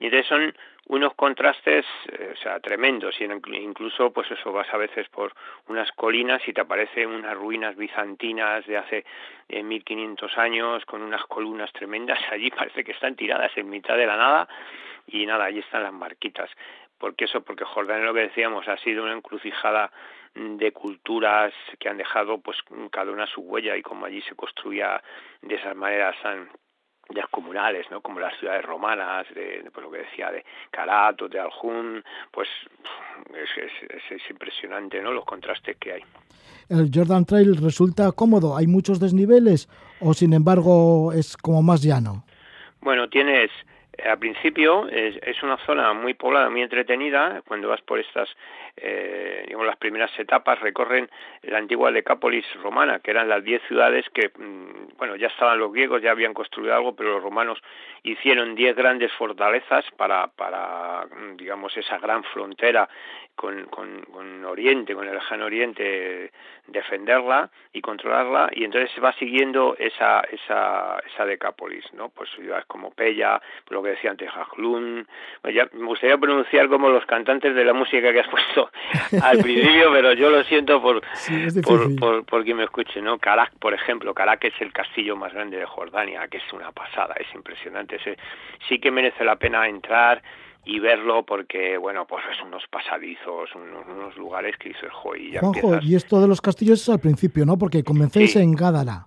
Y 0.00 0.06
entonces 0.06 0.28
son 0.28 0.54
unos 0.86 1.14
contrastes, 1.14 1.84
eh, 2.10 2.32
o 2.32 2.36
sea, 2.36 2.58
tremendos, 2.58 3.14
y 3.20 3.24
incluso, 3.24 4.10
pues 4.12 4.30
eso, 4.30 4.50
vas 4.50 4.66
a 4.72 4.78
veces 4.78 5.08
por 5.10 5.32
unas 5.68 5.92
colinas 5.92 6.42
y 6.48 6.54
te 6.54 6.62
aparecen 6.62 7.10
unas 7.10 7.36
ruinas 7.36 7.76
bizantinas 7.76 8.66
de 8.66 8.78
hace 8.78 9.04
eh, 9.48 9.62
1500 9.62 10.38
años, 10.38 10.84
con 10.86 11.02
unas 11.02 11.22
columnas 11.26 11.70
tremendas, 11.72 12.18
allí 12.32 12.50
parece 12.50 12.82
que 12.82 12.92
están 12.92 13.14
tiradas 13.14 13.52
en 13.56 13.68
mitad 13.68 13.96
de 13.96 14.06
la 14.06 14.16
nada, 14.16 14.48
y 15.06 15.26
nada, 15.26 15.44
allí 15.44 15.58
están 15.58 15.82
las 15.82 15.92
marquitas. 15.92 16.50
¿Por 17.00 17.16
qué 17.16 17.24
eso? 17.24 17.40
Porque 17.40 17.64
Jordania, 17.64 18.04
lo 18.04 18.14
que 18.14 18.28
decíamos, 18.28 18.68
ha 18.68 18.76
sido 18.76 19.02
una 19.02 19.14
encrucijada 19.14 19.90
de 20.34 20.70
culturas 20.70 21.52
que 21.78 21.88
han 21.88 21.96
dejado 21.96 22.38
pues 22.38 22.58
cada 22.92 23.10
una 23.10 23.26
su 23.26 23.40
huella 23.40 23.76
y 23.76 23.82
como 23.82 24.04
allí 24.04 24.20
se 24.22 24.36
construía 24.36 25.02
de 25.40 25.54
esas 25.54 25.74
maneras 25.74 26.14
tan 26.22 26.48
comunales, 27.30 27.86
¿no? 27.90 28.00
Como 28.02 28.20
las 28.20 28.38
ciudades 28.38 28.64
romanas, 28.64 29.26
de, 29.34 29.62
de 29.62 29.70
pues 29.72 29.84
lo 29.84 29.90
que 29.90 29.98
decía 29.98 30.30
de 30.30 30.44
Carat 30.70 31.20
o 31.22 31.28
de 31.28 31.40
Aljun, 31.40 32.04
pues 32.30 32.48
es, 33.34 33.64
es, 33.64 34.02
es, 34.10 34.30
impresionante, 34.30 35.00
¿no? 35.02 35.12
Los 35.12 35.24
contrastes 35.24 35.76
que 35.78 35.94
hay. 35.94 36.02
¿El 36.68 36.90
Jordan 36.94 37.24
Trail 37.24 37.56
resulta 37.56 38.12
cómodo? 38.12 38.56
¿Hay 38.56 38.66
muchos 38.66 39.00
desniveles 39.00 39.68
o 40.00 40.14
sin 40.14 40.34
embargo 40.34 41.12
es 41.12 41.36
como 41.36 41.62
más 41.62 41.82
llano? 41.82 42.24
Bueno, 42.80 43.08
tienes 43.08 43.50
al 44.04 44.18
principio 44.18 44.88
es, 44.88 45.42
una 45.42 45.56
zona 45.58 45.92
muy 45.92 46.14
poblada, 46.14 46.50
muy 46.50 46.62
entretenida. 46.62 47.42
Cuando 47.46 47.68
vas 47.68 47.80
por 47.82 47.98
estas, 47.98 48.28
eh, 48.76 49.42
digamos, 49.46 49.66
las 49.66 49.76
primeras 49.76 50.10
etapas, 50.18 50.60
recorren 50.60 51.08
la 51.42 51.58
antigua 51.58 51.90
Decápolis 51.90 52.44
romana, 52.62 53.00
que 53.00 53.10
eran 53.10 53.28
las 53.28 53.42
diez 53.42 53.62
ciudades 53.68 54.06
que, 54.14 54.30
bueno, 54.96 55.16
ya 55.16 55.28
estaban 55.28 55.58
los 55.58 55.72
griegos, 55.72 56.02
ya 56.02 56.12
habían 56.12 56.34
construido 56.34 56.74
algo, 56.74 56.94
pero 56.94 57.14
los 57.14 57.22
romanos 57.22 57.60
hicieron 58.02 58.54
diez 58.54 58.76
grandes 58.76 59.12
fortalezas 59.12 59.84
para, 59.96 60.28
para 60.28 61.06
digamos, 61.36 61.76
esa 61.76 61.98
gran 61.98 62.22
frontera 62.24 62.88
con, 63.40 63.64
con, 63.70 64.02
con 64.12 64.44
Oriente, 64.44 64.94
con 64.94 65.08
el 65.08 65.14
lejano 65.14 65.46
Oriente, 65.46 66.30
defenderla 66.66 67.48
y 67.72 67.80
controlarla, 67.80 68.50
y 68.52 68.64
entonces 68.64 68.90
se 68.94 69.00
va 69.00 69.14
siguiendo 69.14 69.76
esa, 69.78 70.20
esa, 70.30 70.98
esa 71.06 71.24
Decápolis, 71.24 71.90
¿no? 71.94 72.10
Pues 72.10 72.28
ciudades 72.36 72.66
como 72.66 72.90
Pella, 72.90 73.40
lo 73.70 73.82
que 73.82 73.90
decía 73.90 74.10
antes, 74.10 74.28
Jajlun, 74.30 75.08
pues 75.40 75.54
ya 75.54 75.66
me 75.72 75.86
gustaría 75.86 76.18
pronunciar 76.18 76.68
como 76.68 76.90
los 76.90 77.06
cantantes 77.06 77.54
de 77.54 77.64
la 77.64 77.72
música 77.72 78.12
que 78.12 78.20
has 78.20 78.28
puesto 78.30 78.70
al 79.22 79.38
principio, 79.38 79.90
pero 79.90 80.12
yo 80.12 80.28
lo 80.28 80.44
siento 80.44 80.82
por, 80.82 81.00
sí, 81.14 81.46
por, 81.62 81.96
por, 81.96 82.26
por, 82.26 82.44
quien 82.44 82.58
me 82.58 82.64
escuche, 82.64 83.00
¿no? 83.00 83.18
Carak, 83.18 83.54
por 83.58 83.72
ejemplo, 83.72 84.12
Carak 84.12 84.44
es 84.44 84.60
el 84.60 84.70
castillo 84.70 85.16
más 85.16 85.32
grande 85.32 85.56
de 85.56 85.64
Jordania, 85.64 86.28
que 86.28 86.36
es 86.36 86.52
una 86.52 86.72
pasada, 86.72 87.14
es 87.18 87.34
impresionante, 87.34 87.98
sí 88.68 88.78
que 88.78 88.90
merece 88.90 89.24
la 89.24 89.36
pena 89.36 89.66
entrar, 89.66 90.20
y 90.64 90.78
verlo 90.78 91.24
porque, 91.24 91.78
bueno, 91.78 92.06
pues 92.06 92.24
es 92.30 92.42
unos 92.44 92.62
pasadizos, 92.70 93.50
unos, 93.54 93.86
unos 93.88 94.16
lugares 94.16 94.56
que 94.58 94.70
dices, 94.70 94.90
joder, 94.92 95.20
y 95.20 95.32
ya 95.32 95.40
Juanjo, 95.40 95.74
empiezas... 95.74 95.84
y 95.84 95.94
esto 95.94 96.20
de 96.20 96.28
los 96.28 96.40
castillos 96.40 96.82
es 96.82 96.88
al 96.88 97.00
principio, 97.00 97.46
¿no? 97.46 97.56
Porque 97.56 97.82
comencéis 97.82 98.32
sí. 98.32 98.38
en 98.40 98.52
Gádara, 98.52 99.06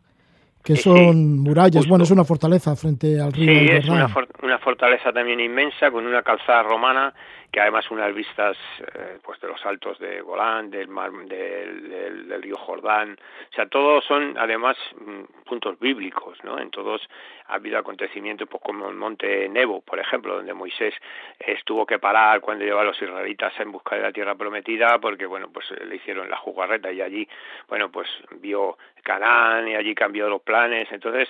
que 0.64 0.76
son 0.76 0.98
sí, 0.98 1.14
murallas, 1.16 1.78
justo. 1.78 1.90
bueno, 1.90 2.04
es 2.04 2.12
una 2.12 2.24
fortaleza 2.24 2.76
frente 2.76 3.20
al 3.22 3.32
río 3.34 3.52
Sí, 3.52 3.68
es 3.72 3.88
una, 3.88 4.08
for 4.08 4.28
una, 4.42 4.58
fortaleza 4.60 5.12
también 5.12 5.40
inmensa, 5.40 5.92
con 5.92 6.06
una 6.06 6.24
calzada 6.24 6.64
romana 6.64 7.14
que 7.54 7.62
además 7.62 7.90
unas 7.92 8.14
vistas 8.16 8.58
eh, 8.80 9.20
pues 9.22 9.40
de 9.40 9.48
los 9.48 9.64
altos 9.64 10.00
de 10.00 10.22
Golán, 10.22 10.72
del 10.72 10.88
mar, 10.88 11.12
del, 11.12 12.42
río 12.42 12.56
Jordán, 12.58 13.14
o 13.14 13.54
sea, 13.54 13.68
todos 13.68 14.04
son 14.06 14.36
además 14.40 14.76
mm, 15.00 15.44
puntos 15.46 15.80
bíblicos, 15.80 16.44
¿no? 16.44 16.58
En 16.58 16.72
todos 16.72 17.08
ha 17.46 17.54
habido 17.54 17.78
acontecimientos 17.78 18.50
pues, 18.50 18.62
como 18.64 18.90
el 18.90 18.96
monte 18.96 19.48
Nebo, 19.50 19.82
por 19.82 20.00
ejemplo, 20.00 20.34
donde 20.34 20.52
Moisés 20.56 20.96
estuvo 21.38 21.86
que 21.86 22.00
parar 22.00 22.42
cuando 22.42 22.66
llevaba 22.66 22.82
a 22.82 22.86
los 22.86 23.00
israelitas 23.00 23.54
en 23.60 23.72
busca 23.72 23.98
de 23.98 24.02
la 24.02 24.12
tierra 24.12 24.34
prometida, 24.34 24.98
porque 24.98 25.28
bueno, 25.28 25.50
pues 25.54 25.70
le 25.86 25.96
hicieron 25.96 26.32
la 26.32 26.38
jugarreta 26.38 26.92
y 26.92 27.02
allí, 27.02 27.30
bueno, 27.70 27.92
pues 27.92 28.10
vio 28.42 28.80
Canaán 29.04 29.68
y 29.68 29.76
allí 29.76 29.94
cambió 29.94 30.28
los 30.28 30.42
planes, 30.42 30.92
entonces 30.92 31.30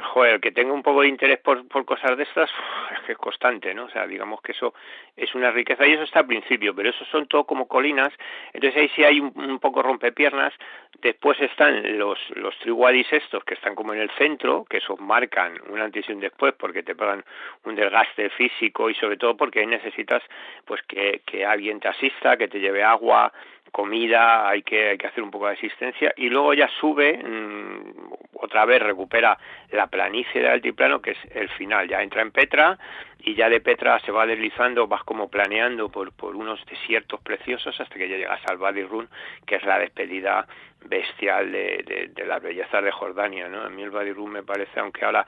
joder, 0.00 0.40
que 0.40 0.52
tenga 0.52 0.72
un 0.72 0.82
poco 0.82 1.02
de 1.02 1.08
interés 1.08 1.38
por, 1.38 1.66
por 1.68 1.84
cosas 1.84 2.16
de 2.16 2.22
estas, 2.22 2.50
es 2.92 3.00
que 3.00 3.12
es 3.12 3.18
constante, 3.18 3.74
¿no? 3.74 3.84
O 3.84 3.90
sea, 3.90 4.06
digamos 4.06 4.40
que 4.40 4.52
eso 4.52 4.74
es 5.16 5.34
una 5.34 5.50
riqueza 5.50 5.86
y 5.86 5.92
eso 5.92 6.02
está 6.02 6.20
al 6.20 6.26
principio, 6.26 6.74
pero 6.74 6.90
eso 6.90 7.04
son 7.06 7.26
todo 7.26 7.44
como 7.44 7.68
colinas, 7.68 8.12
entonces 8.52 8.80
ahí 8.80 8.90
sí 8.94 9.04
hay 9.04 9.20
un, 9.20 9.58
poco 9.58 9.82
rompepiernas, 9.82 10.52
después 11.00 11.40
están 11.40 11.98
los, 11.98 12.18
los 12.36 12.56
triwadis 12.58 13.12
estos 13.12 13.44
que 13.44 13.54
están 13.54 13.74
como 13.74 13.94
en 13.94 14.00
el 14.00 14.10
centro, 14.10 14.64
que 14.68 14.78
eso 14.78 14.96
marcan 14.96 15.58
un 15.68 15.80
antes 15.80 16.08
y 16.08 16.12
un 16.12 16.20
después 16.20 16.54
porque 16.54 16.82
te 16.82 16.94
pegan 16.94 17.24
un 17.64 17.74
desgaste 17.74 18.30
físico 18.30 18.90
y 18.90 18.94
sobre 18.94 19.16
todo 19.16 19.36
porque 19.36 19.64
necesitas 19.66 20.22
pues 20.64 20.82
que, 20.82 21.22
que 21.26 21.44
alguien 21.44 21.80
te 21.80 21.88
asista, 21.88 22.36
que 22.36 22.48
te 22.48 22.60
lleve 22.60 22.82
agua, 22.82 23.32
comida, 23.70 24.48
hay 24.48 24.62
que, 24.62 24.90
hay 24.90 24.98
que 24.98 25.06
hacer 25.06 25.22
un 25.22 25.30
poco 25.30 25.46
de 25.46 25.54
asistencia 25.54 26.12
y 26.16 26.28
luego 26.28 26.52
ya 26.54 26.68
sube, 26.80 27.18
mmm, 27.22 28.12
otra 28.34 28.64
vez 28.64 28.82
recupera 28.82 29.38
la 29.70 29.86
planicie 29.86 30.42
del 30.42 30.50
altiplano 30.50 31.00
que 31.00 31.12
es 31.12 31.18
el 31.34 31.48
final, 31.50 31.88
ya 31.88 32.02
entra 32.02 32.22
en 32.22 32.32
Petra 32.32 32.78
y 33.20 33.34
ya 33.34 33.48
de 33.48 33.60
Petra 33.60 34.00
se 34.00 34.12
va 34.12 34.26
deslizando, 34.26 34.88
vas 34.88 35.04
como 35.04 35.28
planeando 35.28 35.88
por, 35.88 36.12
por 36.12 36.34
unos 36.34 36.64
desiertos 36.66 37.20
preciosos 37.20 37.80
hasta 37.80 37.94
que 37.94 38.08
ya 38.08 38.16
llegas 38.16 38.40
al 38.48 38.58
Wadi 38.58 38.82
Run, 38.82 39.08
que 39.46 39.56
es 39.56 39.64
la 39.64 39.78
despedida 39.78 40.46
bestial 40.84 41.52
de, 41.52 41.84
de, 41.86 42.08
de 42.08 42.26
las 42.26 42.42
bellezas 42.42 42.82
de 42.82 42.90
Jordania, 42.90 43.48
¿no? 43.48 43.62
A 43.62 43.68
mí 43.68 43.82
el 43.82 43.90
Wadi 43.90 44.12
Run 44.12 44.32
me 44.32 44.42
parece, 44.42 44.80
aunque 44.80 45.04
ahora 45.04 45.24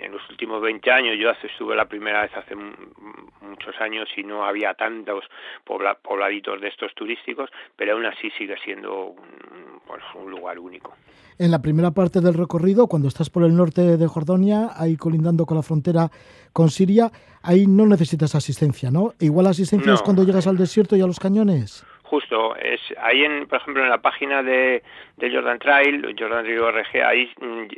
en 0.00 0.12
los 0.12 0.22
últimos 0.30 0.60
20 0.60 0.90
años, 0.90 1.16
yo 1.18 1.30
hace, 1.30 1.46
estuve 1.46 1.74
la 1.76 1.86
primera 1.86 2.22
vez 2.22 2.30
hace 2.36 2.54
muchos 2.54 3.80
años 3.80 4.08
y 4.16 4.22
no 4.22 4.44
había 4.44 4.74
tantos 4.74 5.24
pobla, 5.64 5.94
pobladitos 5.94 6.60
de 6.60 6.68
estos 6.68 6.94
turísticos, 6.94 7.50
pero 7.76 7.94
aún 7.94 8.06
así 8.06 8.30
sigue 8.38 8.56
siendo 8.64 9.06
un, 9.06 9.80
pues, 9.86 10.02
un 10.14 10.30
lugar 10.30 10.58
único. 10.58 10.94
En 11.38 11.50
la 11.50 11.60
primera 11.60 11.90
parte 11.90 12.20
del 12.20 12.34
recorrido, 12.34 12.86
cuando 12.86 13.08
estás 13.08 13.30
por 13.30 13.42
el 13.44 13.56
norte 13.56 13.96
de 13.96 14.06
Jordania, 14.06 14.70
ahí 14.76 14.96
colindando 14.96 15.46
con 15.46 15.56
la 15.56 15.62
frontera 15.62 16.10
con 16.52 16.70
Siria, 16.70 17.10
ahí 17.42 17.66
no 17.66 17.86
necesitas 17.86 18.34
asistencia, 18.34 18.90
¿no? 18.90 19.12
Igual 19.18 19.46
asistencia 19.46 19.90
no. 19.90 19.94
es 19.94 20.02
cuando 20.02 20.24
llegas 20.24 20.46
al 20.46 20.56
desierto 20.56 20.96
y 20.96 21.00
a 21.00 21.06
los 21.06 21.18
cañones 21.18 21.84
justo 22.12 22.54
es 22.56 22.78
ahí 23.00 23.24
en 23.24 23.46
por 23.46 23.58
ejemplo 23.58 23.82
en 23.82 23.88
la 23.88 24.02
página 24.02 24.42
de, 24.42 24.82
de 25.22 25.30
Jordan 25.30 25.60
Trail 25.60 26.16
Jordan 26.18 26.44
Trail 26.44 26.60
RG 26.60 27.04
hay 27.04 27.30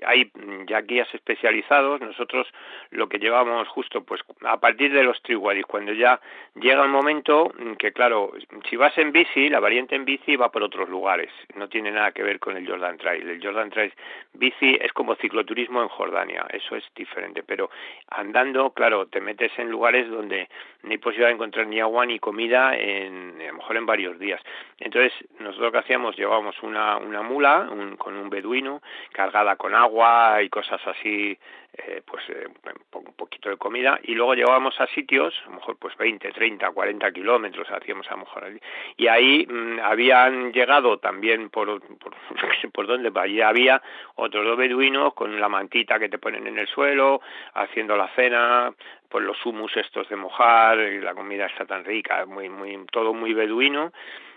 hay 0.06 0.30
ya 0.66 0.80
guías 0.80 1.08
especializados. 1.12 2.00
Nosotros 2.00 2.46
lo 2.90 3.06
que 3.06 3.18
llevamos 3.18 3.68
justo 3.68 4.02
pues 4.02 4.22
a 4.46 4.58
partir 4.58 4.92
de 4.94 5.02
los 5.02 5.20
triwadis 5.22 5.66
cuando 5.66 5.92
ya 5.92 6.18
llega 6.54 6.82
el 6.82 6.88
momento 6.88 7.52
que 7.78 7.92
claro 7.92 8.32
si 8.70 8.76
vas 8.76 8.96
en 8.96 9.12
bici 9.12 9.50
la 9.50 9.60
variante 9.60 9.94
en 9.94 10.06
bici 10.06 10.36
va 10.36 10.50
por 10.50 10.62
otros 10.62 10.88
lugares. 10.88 11.30
No 11.54 11.68
tiene 11.68 11.90
nada 11.90 12.12
que 12.12 12.22
ver 12.22 12.40
con 12.40 12.56
el 12.56 12.66
Jordan 12.66 12.96
Trail. 12.96 13.28
El 13.28 13.44
Jordan 13.44 13.68
Trail 13.68 13.92
bici 14.32 14.78
es 14.80 14.92
como 14.94 15.14
cicloturismo 15.16 15.82
en 15.82 15.88
Jordania. 15.88 16.46
Eso 16.50 16.76
es 16.76 16.84
diferente. 16.96 17.42
Pero 17.42 17.68
andando 18.08 18.70
claro 18.70 19.06
te 19.06 19.20
metes 19.20 19.52
en 19.58 19.70
lugares 19.70 20.08
donde 20.08 20.48
no 20.82 20.90
hay 20.92 20.98
posibilidad 20.98 21.28
de 21.28 21.34
encontrar 21.34 21.66
ni 21.66 21.78
agua 21.78 22.06
ni 22.06 22.18
comida 22.18 22.74
en 22.74 23.34
a 23.38 23.48
lo 23.48 23.54
mejor 23.54 23.76
en 23.76 23.84
varios 23.84 24.18
días. 24.18 24.40
Entonces, 24.78 25.12
nosotros 25.38 25.66
lo 25.66 25.72
que 25.72 25.78
hacíamos, 25.78 26.16
llevábamos 26.16 26.56
una, 26.62 26.96
una 26.96 27.22
un, 27.35 27.97
con 27.97 28.17
un 28.17 28.31
beduino 28.31 28.83
cargada 29.12 29.57
con 29.57 29.75
agua 29.75 30.43
y 30.43 30.49
cosas 30.49 30.81
así, 30.87 31.37
eh, 31.76 32.03
pues 32.07 32.23
eh, 32.29 32.47
un 32.93 33.14
poquito 33.14 33.49
de 33.50 33.57
comida, 33.57 33.99
y 34.03 34.14
luego 34.14 34.35
llevábamos 34.35 34.81
a 34.81 34.87
sitios, 34.88 35.35
a 35.45 35.50
lo 35.50 35.57
mejor 35.57 35.76
pues 35.76 35.97
20, 35.97 36.31
30, 36.31 36.71
40 36.71 37.12
kilómetros 37.12 37.69
hacíamos 37.71 38.07
a 38.09 38.12
lo 38.12 38.19
mejor 38.19 38.45
allí, 38.45 38.61
y 38.97 39.09
ahí 39.09 39.47
mmm, 39.47 39.81
habían 39.81 40.53
llegado 40.53 40.99
también 40.99 41.50
por, 41.50 41.81
por, 41.99 42.14
por 42.73 42.87
donde 42.87 43.11
allí 43.21 43.41
había 43.41 43.83
otros 44.14 44.45
dos 44.45 44.57
beduinos 44.57 45.14
con 45.14 45.41
la 45.41 45.49
mantita 45.49 45.99
que 45.99 46.09
te 46.09 46.19
ponen 46.19 46.47
en 46.47 46.59
el 46.59 46.69
suelo, 46.69 47.21
haciendo 47.55 47.97
la 47.97 48.09
cena, 48.14 48.73
pues 49.09 49.25
los 49.25 49.45
humus 49.45 49.76
estos 49.76 50.09
de 50.09 50.17
mojar, 50.17 50.79
y 50.79 51.00
la 51.00 51.14
comida 51.14 51.47
está 51.47 51.67
tan 51.67 51.85
rica, 51.85 52.25
muy, 52.26 52.49
muy, 52.49 52.87
todo 52.91 53.14
muy 53.14 53.35
beduino, 53.35 53.93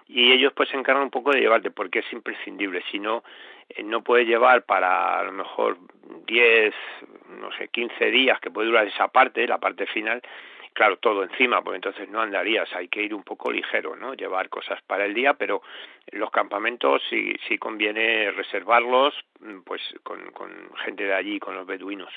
y 0.08 0.32
ellos 0.32 0.54
pues 0.56 0.70
se 0.70 0.78
encargan 0.78 1.04
un 1.04 1.10
poco 1.10 1.32
de 1.32 1.42
llevarte 1.42 1.72
porque 1.72 2.00
es 2.00 2.14
imprescindible, 2.14 2.84
si 2.92 3.00
no, 3.00 3.24
eh, 3.70 3.84
no 3.84 4.02
puede 4.02 4.26
llevar 4.26 4.64
para 4.64 5.20
a 5.20 5.24
lo 5.24 5.32
mejor 5.32 5.78
10, 6.26 6.74
no 7.40 7.52
sé, 7.58 7.68
15 7.70 8.06
días 8.12 8.40
que 8.40 8.52
puede 8.52 8.68
durar 8.68 8.88
esa 8.88 9.10
parte, 9.10 9.48
la 9.48 9.58
parte 9.58 9.86
final, 9.88 10.22
claro, 10.74 10.98
todo 10.98 11.24
encima, 11.24 11.62
porque 11.62 11.78
entonces 11.78 12.10
no 12.10 12.22
andarías, 12.22 12.74
hay 12.76 12.88
que 12.88 13.02
ir 13.02 13.14
un 13.14 13.24
poco 13.24 13.52
ligero, 13.52 13.96
¿no? 13.96 14.14
Llevar 14.14 14.48
cosas 14.50 14.80
para 14.86 15.06
el 15.06 15.14
día, 15.14 15.34
pero 15.34 15.62
los 16.12 16.32
campamentos 16.32 17.02
sí, 17.10 17.36
sí 17.48 17.58
conviene 17.58 18.32
reservarlos, 18.32 19.14
pues 19.66 19.82
con, 20.04 20.32
con 20.32 20.52
gente 20.86 21.04
de 21.04 21.14
allí, 21.14 21.40
con 21.40 21.56
los 21.56 21.66
beduinos. 21.66 22.14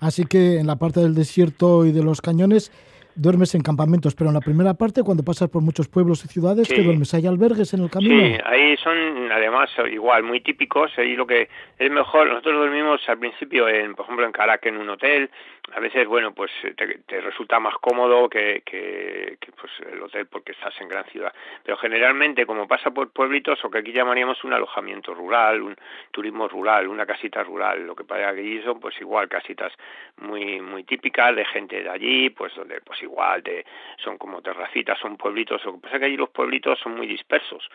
Así 0.00 0.24
que 0.24 0.58
en 0.58 0.66
la 0.66 0.76
parte 0.76 1.00
del 1.00 1.14
desierto 1.14 1.84
y 1.84 1.92
de 1.92 2.02
los 2.02 2.20
cañones 2.20 2.72
duermes 3.20 3.54
en 3.54 3.60
campamentos, 3.60 4.14
pero 4.14 4.30
en 4.30 4.34
la 4.34 4.40
primera 4.40 4.74
parte, 4.74 5.02
cuando 5.02 5.22
pasas 5.22 5.48
por 5.50 5.62
muchos 5.62 5.88
pueblos 5.88 6.24
y 6.24 6.28
ciudades, 6.28 6.68
sí. 6.68 6.74
¿qué 6.74 6.82
duermes? 6.82 7.12
¿Hay 7.12 7.26
albergues 7.26 7.74
en 7.74 7.80
el 7.80 7.90
camino? 7.90 8.14
Sí, 8.14 8.40
ahí 8.46 8.76
son 8.82 9.09
además 9.30 9.70
igual 9.90 10.22
muy 10.22 10.40
típicos, 10.40 10.96
ahí 10.98 11.14
lo 11.16 11.26
que 11.26 11.48
es 11.78 11.90
mejor, 11.90 12.28
nosotros 12.28 12.60
dormimos 12.60 13.06
al 13.08 13.18
principio, 13.18 13.68
en, 13.68 13.94
por 13.94 14.04
ejemplo, 14.04 14.26
en 14.26 14.32
Caracas 14.32 14.66
en 14.66 14.78
un 14.78 14.88
hotel, 14.90 15.30
a 15.72 15.80
veces, 15.80 16.06
bueno, 16.06 16.34
pues 16.34 16.50
te, 16.76 16.98
te 17.06 17.20
resulta 17.20 17.60
más 17.60 17.74
cómodo 17.80 18.28
que, 18.28 18.62
que, 18.64 19.38
pues 19.60 19.72
el 19.92 20.02
hotel 20.02 20.26
porque 20.26 20.52
estás 20.52 20.74
en 20.80 20.88
gran 20.88 21.04
ciudad, 21.06 21.32
pero 21.62 21.76
generalmente 21.76 22.46
como 22.46 22.66
pasa 22.66 22.90
por 22.90 23.10
pueblitos 23.12 23.64
o 23.64 23.70
que 23.70 23.78
aquí 23.78 23.92
llamaríamos 23.92 24.42
un 24.44 24.52
alojamiento 24.52 25.14
rural, 25.14 25.62
un 25.62 25.76
turismo 26.10 26.48
rural, 26.48 26.88
una 26.88 27.06
casita 27.06 27.42
rural, 27.42 27.86
lo 27.86 27.94
que 27.94 28.04
pasa 28.04 28.30
aquí 28.30 28.60
son 28.62 28.80
pues 28.80 29.00
igual 29.00 29.28
casitas 29.28 29.72
muy 30.18 30.60
muy 30.60 30.84
típicas 30.84 31.34
de 31.36 31.44
gente 31.44 31.82
de 31.82 31.88
allí, 31.88 32.30
pues 32.30 32.54
donde 32.54 32.80
pues 32.80 33.02
igual 33.02 33.42
de, 33.42 33.64
son 34.02 34.18
como 34.18 34.42
terracitas, 34.42 34.98
son 34.98 35.16
pueblitos, 35.16 35.64
lo 35.64 35.74
que 35.74 35.80
pasa 35.80 35.96
es 35.96 36.00
que 36.00 36.06
allí 36.06 36.16
los 36.16 36.30
pueblitos 36.30 36.78
son 36.80 36.96
muy 36.96 37.06
dispersos 37.06 37.68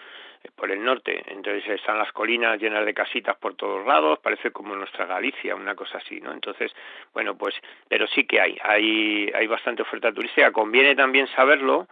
por 0.56 0.72
el 0.72 0.84
norte, 0.84 1.24
entonces 1.28 1.68
están 1.70 1.98
las 1.98 2.12
colinas 2.12 2.60
llenas 2.60 2.86
de 2.86 2.94
casitas 2.94 3.36
por 3.38 3.56
todos 3.56 3.86
lados, 3.86 4.20
parece 4.20 4.52
como 4.52 4.76
nuestra 4.76 5.06
Galicia, 5.06 5.56
una 5.56 5.76
cosa 5.76 5.98
así, 5.98 6.20
¿no? 6.22 6.32
Entonces, 6.32 6.72
bueno, 7.14 7.38
pues, 7.38 7.56
pero 7.88 8.08
sí 8.08 8.26
que 8.26 8.42
hay, 8.42 8.58
hay, 8.62 9.32
hay 9.34 9.48
bastante 9.48 9.82
oferta 9.82 10.12
turística, 10.12 10.52
conviene 10.52 10.96
también 10.96 11.28
saberlo, 11.28 11.88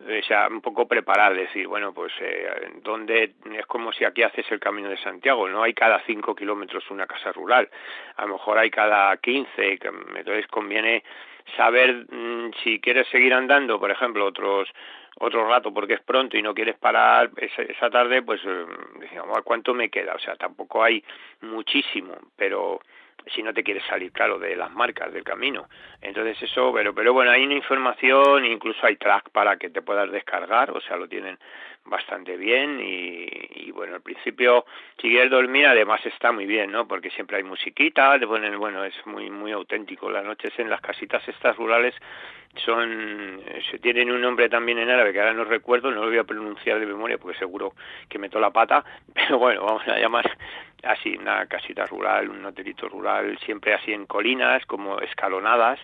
o 0.00 0.22
sea, 0.26 0.48
un 0.48 0.60
poco 0.60 0.86
preparar, 0.86 1.34
decir, 1.34 1.66
bueno, 1.66 1.92
pues, 1.92 2.12
eh, 2.20 2.70
¿dónde? 2.82 3.32
Es 3.52 3.66
como 3.66 3.92
si 3.92 4.04
aquí 4.04 4.22
haces 4.22 4.46
el 4.50 4.60
Camino 4.60 4.88
de 4.88 4.96
Santiago, 4.98 5.48
no 5.48 5.62
hay 5.62 5.74
cada 5.74 6.00
cinco 6.06 6.34
kilómetros 6.34 6.88
una 6.90 7.06
casa 7.06 7.32
rural, 7.32 7.68
a 8.16 8.26
lo 8.26 8.34
mejor 8.34 8.58
hay 8.58 8.70
cada 8.70 9.16
quince, 9.16 9.78
entonces 10.16 10.46
conviene 10.46 11.02
saber 11.56 12.06
mmm, 12.10 12.50
si 12.62 12.80
quieres 12.80 13.06
seguir 13.08 13.34
andando, 13.34 13.78
por 13.78 13.90
ejemplo, 13.90 14.26
otros 14.26 14.68
otro 15.20 15.48
rato 15.48 15.72
porque 15.74 15.94
es 15.94 16.00
pronto 16.00 16.36
y 16.36 16.42
no 16.42 16.54
quieres 16.54 16.76
parar 16.76 17.30
esa, 17.36 17.62
esa 17.62 17.90
tarde, 17.90 18.22
pues 18.22 18.40
eh, 18.44 18.66
digamos, 19.00 19.38
¿cuánto 19.42 19.74
me 19.74 19.88
queda? 19.88 20.14
O 20.14 20.18
sea, 20.18 20.36
tampoco 20.36 20.82
hay 20.82 21.02
muchísimo, 21.40 22.16
pero 22.36 22.80
si 23.34 23.42
no 23.42 23.52
te 23.52 23.62
quieres 23.62 23.84
salir, 23.84 24.12
claro, 24.12 24.38
de 24.38 24.56
las 24.56 24.70
marcas 24.70 25.12
del 25.12 25.24
camino. 25.24 25.68
Entonces 26.00 26.40
eso, 26.42 26.72
pero, 26.72 26.94
pero 26.94 27.12
bueno, 27.12 27.30
hay 27.30 27.44
una 27.44 27.54
información, 27.54 28.44
incluso 28.44 28.86
hay 28.86 28.96
track 28.96 29.30
para 29.30 29.56
que 29.56 29.70
te 29.70 29.82
puedas 29.82 30.10
descargar, 30.10 30.70
o 30.70 30.80
sea, 30.80 30.96
lo 30.96 31.08
tienen 31.08 31.38
bastante 31.88 32.36
bien 32.36 32.80
y, 32.80 33.28
y 33.66 33.70
bueno, 33.70 33.94
al 33.94 34.02
principio 34.02 34.64
si 35.00 35.08
quieres 35.08 35.30
dormir 35.30 35.66
además 35.66 36.04
está 36.06 36.32
muy 36.32 36.46
bien, 36.46 36.70
¿no? 36.70 36.86
Porque 36.86 37.10
siempre 37.10 37.38
hay 37.38 37.42
musiquita, 37.42 38.18
te 38.18 38.26
ponen, 38.26 38.58
bueno, 38.58 38.84
es 38.84 38.94
muy 39.06 39.30
muy 39.30 39.52
auténtico. 39.52 40.10
Las 40.10 40.24
noches 40.24 40.52
en 40.58 40.70
las 40.70 40.80
casitas 40.80 41.26
estas 41.28 41.56
rurales 41.56 41.94
son 42.64 43.40
se 43.70 43.78
tienen 43.78 44.10
un 44.10 44.20
nombre 44.20 44.48
también 44.48 44.78
en 44.78 44.90
árabe 44.90 45.12
que 45.12 45.20
ahora 45.20 45.34
no 45.34 45.44
recuerdo, 45.44 45.90
no 45.90 46.02
lo 46.02 46.08
voy 46.08 46.18
a 46.18 46.24
pronunciar 46.24 46.80
de 46.80 46.86
memoria 46.86 47.18
porque 47.18 47.38
seguro 47.38 47.74
que 48.08 48.18
meto 48.18 48.40
la 48.40 48.50
pata, 48.50 48.84
pero 49.14 49.38
bueno, 49.38 49.64
vamos 49.64 49.86
a 49.86 49.98
llamar 49.98 50.30
así 50.82 51.16
una 51.16 51.46
casita 51.46 51.86
rural, 51.86 52.28
un 52.28 52.44
hotelito 52.44 52.88
rural, 52.88 53.38
siempre 53.44 53.74
así 53.74 53.92
en 53.92 54.06
colinas, 54.06 54.64
como 54.66 55.00
escalonadas, 55.00 55.80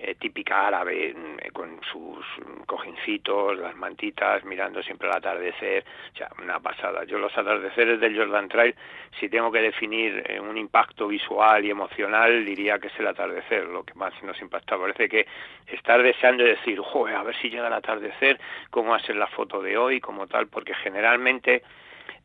eh, 0.00 0.14
típica 0.14 0.68
árabe, 0.68 1.12
mm, 1.12 1.52
con 1.52 1.80
sus 1.90 2.24
cojincitos, 2.66 3.58
las 3.58 3.74
mantitas, 3.74 4.44
mirando 4.44 4.80
siempre 4.82 5.08
el 5.08 5.16
atardecer, 5.16 5.84
o 6.12 6.16
sea, 6.16 6.28
una 6.40 6.60
pasada. 6.60 7.04
Yo 7.04 7.18
los 7.18 7.36
atardeceres 7.36 7.98
del 7.98 8.16
Jordan 8.16 8.48
Trail, 8.48 8.74
si 9.18 9.28
tengo 9.28 9.50
que 9.50 9.60
definir 9.60 10.22
eh, 10.26 10.38
un 10.38 10.56
impacto 10.56 11.08
visual 11.08 11.64
y 11.64 11.70
emocional, 11.70 12.44
diría 12.44 12.78
que 12.78 12.86
es 12.86 13.00
el 13.00 13.08
atardecer, 13.08 13.64
lo 13.64 13.82
que 13.82 13.94
más 13.94 14.12
nos 14.22 14.40
impacta. 14.40 14.78
Parece 14.78 15.08
que 15.08 15.26
estar 15.66 16.00
deseando 16.02 16.44
decir, 16.44 16.78
joder, 16.78 17.16
a 17.16 17.24
ver 17.24 17.36
si 17.36 17.50
llega 17.50 17.66
el 17.66 17.72
atardecer, 17.72 18.38
cómo 18.70 18.90
va 18.90 18.98
a 18.98 19.00
ser 19.00 19.16
la 19.16 19.26
foto 19.26 19.60
de 19.60 19.76
hoy, 19.76 20.00
como 20.00 20.28
tal, 20.28 20.46
porque 20.46 20.74
generalmente 20.74 21.62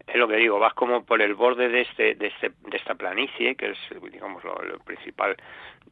es 0.07 0.15
lo 0.15 0.27
que 0.27 0.36
digo, 0.36 0.60
vas 0.60 0.74
como 0.74 1.05
por 1.05 1.22
el 1.22 1.33
borde 1.33 1.69
de 1.69 1.81
este, 1.81 2.15
de, 2.15 2.27
este, 2.27 2.51
de 2.62 2.77
esta 2.77 2.95
planicie, 2.95 3.55
que 3.55 3.72
es, 3.72 3.77
digamos, 4.12 4.43
lo, 4.43 4.55
principal 4.83 5.36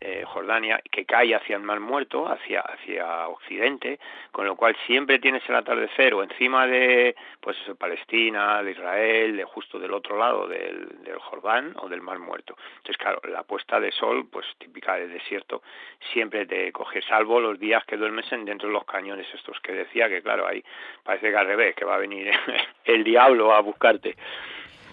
eh, 0.01 0.24
Jordania, 0.25 0.82
que 0.91 1.06
cae 1.06 1.34
hacia 1.34 1.56
el 1.56 1.62
Mar 1.62 1.80
Muerto, 1.80 2.27
hacia, 2.27 2.62
hacia 2.62 3.27
Occidente, 3.30 4.00
con 4.32 4.46
lo 4.46 4.56
cual 4.56 4.75
siempre 4.88 5.20
tienes 5.20 5.48
el 5.48 5.56
atardecer 5.56 6.13
o 6.13 6.24
encima 6.24 6.68
de, 6.68 7.15
pues 7.39 7.58
eso, 7.62 7.75
Palestina, 7.75 8.62
de 8.63 8.72
Israel, 8.72 9.38
de 9.38 9.44
justo 9.44 9.80
del 9.80 9.94
otro 9.94 10.18
lado 10.18 10.48
del, 10.48 11.03
del 11.03 11.20
Jordán 11.20 11.74
o 11.77 11.88
del 11.88 12.01
Mar 12.01 12.20
Muerto. 12.20 12.58
Entonces, 12.77 12.98
claro, 12.98 13.22
la 13.30 13.44
puesta 13.44 13.80
de 13.80 13.91
sol, 13.91 14.27
pues 14.30 14.46
típica 14.58 14.96
del 14.96 15.12
desierto, 15.12 15.62
siempre 16.12 16.46
te 16.46 16.72
coge, 16.72 17.01
salvo 17.03 17.39
los 17.39 17.60
días 17.60 17.86
que 17.86 17.96
duermes 17.96 18.30
dentro 18.32 18.68
de 18.68 18.74
los 18.74 18.86
cañones 18.86 19.27
estos 19.34 19.60
que 19.62 19.72
decía, 19.72 20.10
que 20.10 20.22
claro, 20.22 20.48
ahí 20.48 20.63
parece 21.03 21.30
que 21.30 21.38
al 21.38 21.48
revés, 21.48 21.75
que 21.75 21.86
va 21.86 21.96
a 21.96 22.00
venir 22.00 22.32
el 22.86 23.03
diablo 23.03 23.53
a 23.53 23.62
buscar 23.62 24.00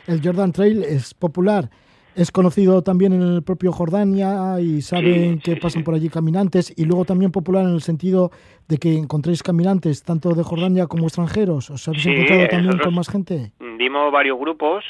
el 0.06 0.20
Jordan 0.22 0.52
Trail 0.52 0.82
es 0.82 1.14
popular. 1.14 1.68
Es 2.16 2.32
conocido 2.32 2.82
también 2.82 3.12
en 3.12 3.22
el 3.22 3.44
propio 3.44 3.70
Jordania 3.70 4.58
y 4.60 4.82
saben 4.82 5.38
que 5.38 5.54
pasan 5.54 5.84
por 5.84 5.94
allí 5.94 6.08
caminantes 6.08 6.75
y 6.76 6.84
luego 6.84 7.04
también 7.04 7.30
popular 7.30 7.62
en 7.64 7.75
el 7.75 7.80
sentido 7.80 8.32
de 8.66 8.78
que 8.78 8.94
encontréis 8.94 9.44
caminantes 9.44 10.02
tanto 10.02 10.30
de 10.30 10.42
Jordania 10.42 10.88
como 10.88 11.04
extranjeros. 11.04 11.71
¿Os 11.71 11.86
habéis 11.86 12.06
encontrado 12.06 12.49
también 12.49 12.78
con 12.78 12.94
más 12.94 13.08
gente? 13.08 13.52
Vimos 13.60 14.10
varios 14.10 14.36
grupos 14.36 14.84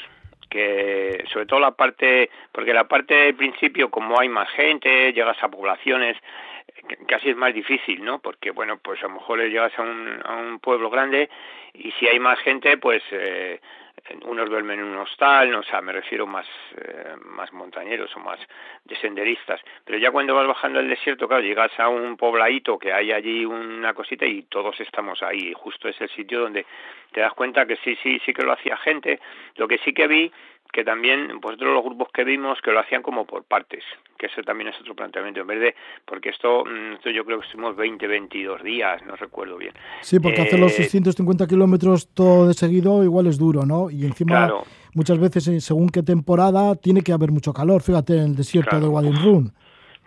que 0.48 1.22
sobre 1.30 1.44
todo 1.44 1.60
la 1.60 1.72
parte, 1.72 2.30
porque 2.52 2.72
la 2.72 2.88
parte 2.88 3.12
del 3.12 3.34
principio 3.34 3.90
como 3.90 4.18
hay 4.18 4.30
más 4.30 4.48
gente, 4.50 5.12
llegas 5.12 5.36
a 5.42 5.48
poblaciones, 5.48 6.16
casi 7.06 7.30
es 7.30 7.36
más 7.36 7.52
difícil, 7.52 8.02
¿no? 8.04 8.20
Porque, 8.20 8.50
bueno, 8.50 8.78
pues 8.78 9.00
a 9.02 9.08
lo 9.08 9.14
mejor 9.14 9.40
llegas 9.40 9.72
a 9.78 9.82
un, 9.82 10.20
a 10.24 10.36
un 10.36 10.58
pueblo 10.60 10.88
grande 10.88 11.28
y 11.74 11.90
si 11.92 12.06
hay 12.06 12.18
más 12.18 12.38
gente, 12.40 12.78
pues 12.78 13.02
eh, 13.10 13.60
unos 14.24 14.48
duermen 14.48 14.80
en 14.80 14.86
un 14.86 14.96
hostal, 14.96 15.50
no, 15.50 15.60
o 15.60 15.62
sea, 15.62 15.80
me 15.80 15.92
refiero 15.92 16.26
más, 16.26 16.46
eh, 16.76 17.14
más 17.24 17.52
montañeros 17.52 18.14
o 18.16 18.20
más 18.20 18.38
de 18.84 18.96
senderistas. 18.96 19.60
Pero 19.84 19.98
ya 19.98 20.10
cuando 20.10 20.34
vas 20.34 20.46
bajando 20.46 20.80
el 20.80 20.88
desierto, 20.88 21.28
claro, 21.28 21.42
llegas 21.42 21.72
a 21.78 21.88
un 21.88 22.16
pobladito 22.16 22.78
que 22.78 22.92
hay 22.92 23.12
allí 23.12 23.44
una 23.44 23.94
cosita 23.94 24.26
y 24.26 24.42
todos 24.44 24.78
estamos 24.80 25.22
ahí. 25.22 25.52
Justo 25.54 25.88
es 25.88 26.00
el 26.00 26.08
sitio 26.10 26.40
donde 26.40 26.66
te 27.12 27.20
das 27.20 27.32
cuenta 27.34 27.66
que 27.66 27.76
sí, 27.76 27.96
sí, 28.02 28.20
sí 28.24 28.32
que 28.32 28.42
lo 28.42 28.52
hacía 28.52 28.76
gente. 28.78 29.20
Lo 29.56 29.68
que 29.68 29.78
sí 29.78 29.92
que 29.92 30.06
vi 30.06 30.32
que 30.72 30.84
también 30.84 31.40
vosotros 31.40 31.74
los 31.74 31.84
grupos 31.84 32.08
que 32.12 32.24
vimos 32.24 32.60
que 32.62 32.70
lo 32.70 32.80
hacían 32.80 33.02
como 33.02 33.24
por 33.26 33.44
partes, 33.44 33.84
que 34.18 34.26
eso 34.26 34.42
también 34.42 34.68
es 34.68 34.80
otro 34.80 34.94
planteamiento, 34.94 35.40
en 35.40 35.46
vez 35.46 35.60
de, 35.60 35.74
porque 36.04 36.30
esto, 36.30 36.64
mm, 36.64 36.94
esto 36.94 37.10
yo 37.10 37.24
creo 37.24 37.40
que 37.40 37.46
estuvimos 37.46 37.76
20, 37.76 38.06
22 38.06 38.62
días, 38.62 39.04
no 39.06 39.16
recuerdo 39.16 39.56
bien. 39.56 39.72
Sí, 40.00 40.20
porque 40.20 40.42
hacer 40.42 40.58
los 40.58 40.72
650 40.72 41.44
eh, 41.44 41.46
kilómetros 41.46 42.12
todo 42.14 42.46
de 42.48 42.54
seguido 42.54 43.02
igual 43.02 43.26
es 43.26 43.38
duro, 43.38 43.64
¿no? 43.64 43.90
Y 43.90 44.04
encima, 44.04 44.52
muchas 44.94 45.18
veces, 45.18 45.48
eh, 45.48 45.60
según 45.60 45.88
qué 45.88 46.02
temporada, 46.02 46.76
tiene 46.76 47.02
que 47.02 47.12
haber 47.12 47.30
mucho 47.30 47.52
calor, 47.52 47.82
fíjate, 47.82 48.14
en 48.14 48.24
el 48.24 48.36
desierto 48.36 48.78
de 48.78 49.10
Rum. 49.22 49.50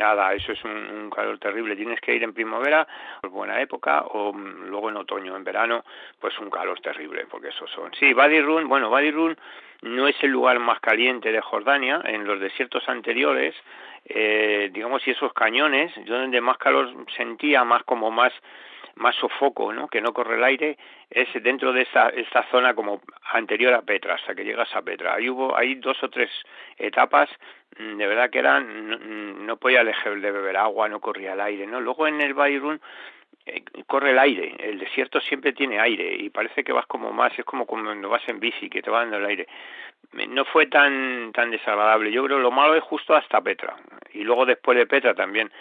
Nada, 0.02 0.34
eso 0.34 0.52
es 0.54 0.63
un, 0.63 1.12
calor 1.12 1.38
terrible. 1.38 1.76
Tienes 1.76 2.02
que 2.02 2.15
ir 2.15 2.24
en 2.24 2.34
primavera, 2.34 2.88
pues 3.21 3.32
buena 3.32 3.62
época, 3.62 4.02
o 4.02 4.34
mm, 4.34 4.67
luego 4.67 4.89
en 4.89 4.97
otoño, 4.97 5.36
en 5.36 5.43
verano, 5.43 5.84
pues 6.19 6.38
un 6.39 6.50
calor 6.50 6.80
terrible, 6.80 7.28
porque 7.30 7.50
eso 7.50 7.67
son. 7.67 7.91
Sí, 8.00 8.12
Wadi 8.12 8.41
Rum, 8.41 8.67
bueno, 8.67 8.89
Wadi 8.89 9.12
Rum 9.12 9.36
no 9.82 10.08
es 10.08 10.15
el 10.24 10.32
lugar 10.32 10.60
más 10.60 10.80
caliente 10.80 11.32
de 11.32 11.41
Jordania. 11.41 12.02
En 12.06 12.26
los 12.26 12.39
desiertos 12.39 12.88
anteriores, 12.88 13.56
eh, 14.06 14.70
digamos, 14.74 15.06
y 15.08 15.12
esos 15.12 15.34
cañones, 15.34 15.94
yo 16.06 16.20
donde 16.20 16.41
más 16.41 16.58
calor 16.58 16.89
sentía, 17.15 17.63
más 17.63 17.84
como 17.84 18.12
más 18.12 18.34
más 18.96 19.15
sofoco, 19.15 19.74
¿no? 19.74 19.88
que 19.88 20.02
no 20.02 20.13
corre 20.13 20.36
el 20.36 20.44
aire, 20.44 20.78
es 21.10 21.28
dentro 21.41 21.74
de 21.74 21.84
esta, 21.84 22.10
esta 22.10 22.44
zona 22.50 22.74
como 22.74 23.02
anterior 23.34 23.74
a 23.74 23.82
Petra, 23.82 24.15
hasta 24.15 24.36
que 24.36 24.44
llegas 24.44 24.74
a 24.76 24.82
Petra. 24.82 25.15
Ahí 25.15 25.30
hubo, 25.30 25.56
hay 25.56 25.76
dos 25.76 26.02
o 26.04 26.10
tres 26.10 26.30
etapas, 26.78 27.30
mm, 27.78 27.98
de 27.98 28.08
verdad 28.08 28.30
que 28.30 28.39
eran, 28.39 29.46
no, 29.46 29.58
podía 29.58 29.84
dejar 29.84 30.20
de 30.20 30.32
beber 30.32 30.58
agua, 30.58 30.89
no 30.89 31.00
corría 31.00 31.34
el 31.34 31.41
aire, 31.41 31.67
¿no? 31.67 31.82
Luego 31.82 32.08
en 32.08 32.22
el 32.22 32.34
Bayrun 32.34 32.82
corre 33.88 34.12
el 34.12 34.19
aire, 34.19 34.56
el 34.60 34.80
desierto 34.80 35.19
siempre 35.21 35.54
tiene 35.54 35.80
aire 35.80 36.15
y 36.15 36.30
parece 36.30 36.63
que 36.63 36.71
vas 36.71 36.86
como 36.86 37.12
más, 37.12 37.38
es 37.38 37.45
como 37.45 37.65
cuando 37.65 38.10
vas 38.10 38.27
en 38.27 38.39
bici, 38.39 38.69
que 38.69 38.82
te 38.82 38.91
va 38.91 38.99
dando 38.99 39.17
el 39.17 39.25
aire. 39.25 39.47
No 40.30 40.45
fue 40.45 40.67
tan, 40.67 41.32
tan 41.34 41.51
desagradable, 41.51 42.12
yo 42.12 42.23
creo 42.25 42.39
lo 42.39 42.51
malo 42.51 42.75
es 42.75 42.84
justo 42.84 43.15
hasta 43.15 43.41
Petra 43.41 43.75
y 44.13 44.23
luego 44.23 44.45
después 44.45 44.77
de 44.77 44.86
Petra 44.86 45.13
también 45.13 45.51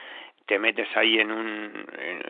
te 0.46 0.58
metes 0.58 0.88
ahí 0.96 1.20
en, 1.20 1.30
un, 1.30 1.86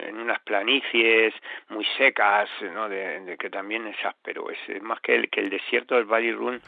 en, 0.06 0.18
unas 0.18 0.40
planicies 0.40 1.32
muy 1.70 1.86
secas, 1.96 2.50
¿no? 2.74 2.88
de, 2.88 3.36
que 3.38 3.48
también 3.48 3.86
es 3.86 3.96
áspero, 4.04 4.50
es, 4.50 4.82
más 4.82 5.00
que 5.00 5.14
el, 5.14 5.30
que 5.30 5.40
el 5.40 5.48
desierto 5.48 5.94
del 5.94 6.04
Valley 6.04 6.32
Run 6.32 6.60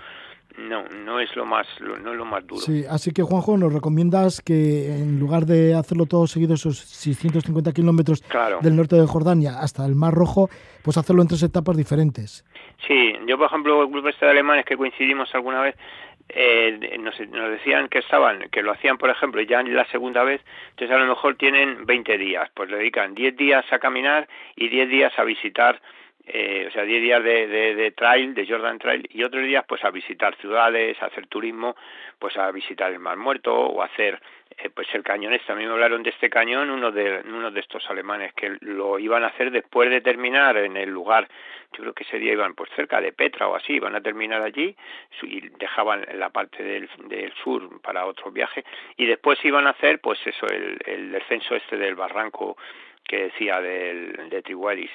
no, 0.59 0.85
no 0.85 1.21
es 1.21 1.35
lo 1.37 1.45
más, 1.45 1.67
no 1.81 2.13
es 2.13 2.17
lo 2.17 2.25
más 2.25 2.47
duro. 2.47 2.61
Sí, 2.61 2.85
así 2.89 3.13
que 3.13 3.23
Juanjo, 3.23 3.57
nos 3.57 3.73
recomiendas 3.73 4.41
que 4.41 4.87
en 4.87 5.19
lugar 5.19 5.47
de 5.47 5.75
hacerlo 5.75 6.07
todo 6.07 6.27
seguido 6.27 6.55
esos 6.55 6.79
650 6.79 7.73
kilómetros 7.73 8.23
del 8.61 8.77
norte 8.77 8.97
de 8.97 9.07
Jordania 9.07 9.61
hasta 9.61 9.85
el 9.87 9.95
Mar 9.95 10.15
Rojo, 10.15 10.49
pues 10.83 10.97
hacerlo 10.97 11.23
en 11.23 11.29
tres 11.29 11.43
etapas 11.43 11.77
diferentes. 11.77 12.45
Sí, 12.87 13.15
yo 13.27 13.39
por 13.39 13.47
ejemplo, 13.47 13.83
el 13.83 13.89
grupo 13.89 14.09
este 14.09 14.25
de 14.25 14.33
alemanes 14.33 14.65
que 14.65 14.77
coincidimos 14.77 15.35
alguna 15.35 15.63
vez, 15.63 15.77
eh, 16.29 16.99
nos, 16.99 17.19
nos, 17.31 17.51
decían 17.51 17.89
que 17.89 17.99
estaban, 17.99 18.49
que 18.51 18.63
lo 18.63 18.73
hacían, 18.73 18.97
por 18.97 19.11
ejemplo, 19.11 19.43
ya 19.43 19.61
en 19.61 19.75
la 19.75 19.87
segunda 19.87 20.23
vez, 20.23 20.41
entonces 20.71 20.97
a 20.97 21.01
lo 21.01 21.07
mejor 21.07 21.37
tienen 21.37 21.85
20 21.85 22.19
días, 22.19 22.51
pues 22.55 22.71
le 22.71 22.79
dedican 22.79 23.15
10 23.15 23.37
días 23.37 23.65
a 23.71 23.79
caminar 23.79 24.29
y 24.57 24.69
10 24.69 24.89
días 24.89 25.13
a 25.19 25.25
visitar 25.25 25.81
eh, 26.27 26.67
o 26.69 26.71
sea, 26.71 26.85
10 26.85 27.03
días 27.03 27.23
de, 27.23 27.47
de, 27.75 27.91
trail, 27.91 28.33
de 28.35 28.47
Jordan 28.47 28.79
Trail, 28.79 29.09
y 29.11 29.25
otros 29.25 29.45
días 29.45 29.65
pues 29.67 29.85
a 29.85 29.91
visitar 29.91 30.37
ciudades, 30.37 31.01
a 31.03 31.07
hacer 31.07 31.27
turismo, 31.27 31.75
pues 32.19 32.37
a 32.37 32.51
visitar 32.53 32.93
el 32.93 33.01
Mar 33.01 33.17
Muerto 33.17 33.53
o 33.53 33.83
a 33.83 33.87
hacer 33.87 34.21
eh, 34.57 34.71
pues 34.71 34.87
el 34.95 35.03
cañón 35.03 35.33
este. 35.33 35.49
También 35.49 35.69
me 35.69 35.75
hablaron 35.75 36.03
de 36.05 36.11
este 36.11 36.31
cañón, 36.31 36.71
uno 36.71 36.93
de, 36.93 37.23
uno 37.25 37.51
de 37.51 37.61
estos 37.61 37.89
alemanes 37.91 38.33
que 38.35 38.57
lo 38.61 39.01
iban 39.01 39.25
a 39.25 39.29
hacer 39.29 39.51
después 39.51 39.91
de 39.91 40.01
terminar 40.01 40.57
en 40.59 40.77
el 40.77 40.91
lugar, 40.91 41.27
yo 41.73 41.81
creo 41.81 41.93
que 41.93 42.05
ese 42.05 42.19
día 42.19 42.33
iban 42.33 42.55
pues 42.55 42.71
cerca 42.77 43.01
de 43.01 43.13
Petra 43.13 43.49
o 43.49 43.57
así, 43.57 43.73
iban 43.75 43.97
a 43.97 44.01
terminar 44.01 44.43
allí 44.43 44.77
y 45.23 45.49
dejaban 45.59 46.07
la 46.15 46.31
parte 46.31 46.63
del, 46.63 46.89
sur 47.43 47.81
para 47.81 48.07
otro 48.07 48.31
viaje 48.31 48.65
y 48.97 49.07
después 49.07 49.45
iban 49.45 49.67
a 49.67 49.71
hacer 49.71 50.01
pues 50.01 50.19
eso, 50.25 50.47
el, 50.47 50.79
el 50.87 51.11
descenso 51.11 51.57
este 51.57 51.77
del 51.77 51.97
barranco 51.97 52.57
que 53.03 53.25
decía 53.25 53.61
del, 53.61 54.29
de 54.29 54.43
Triguelis 54.43 54.91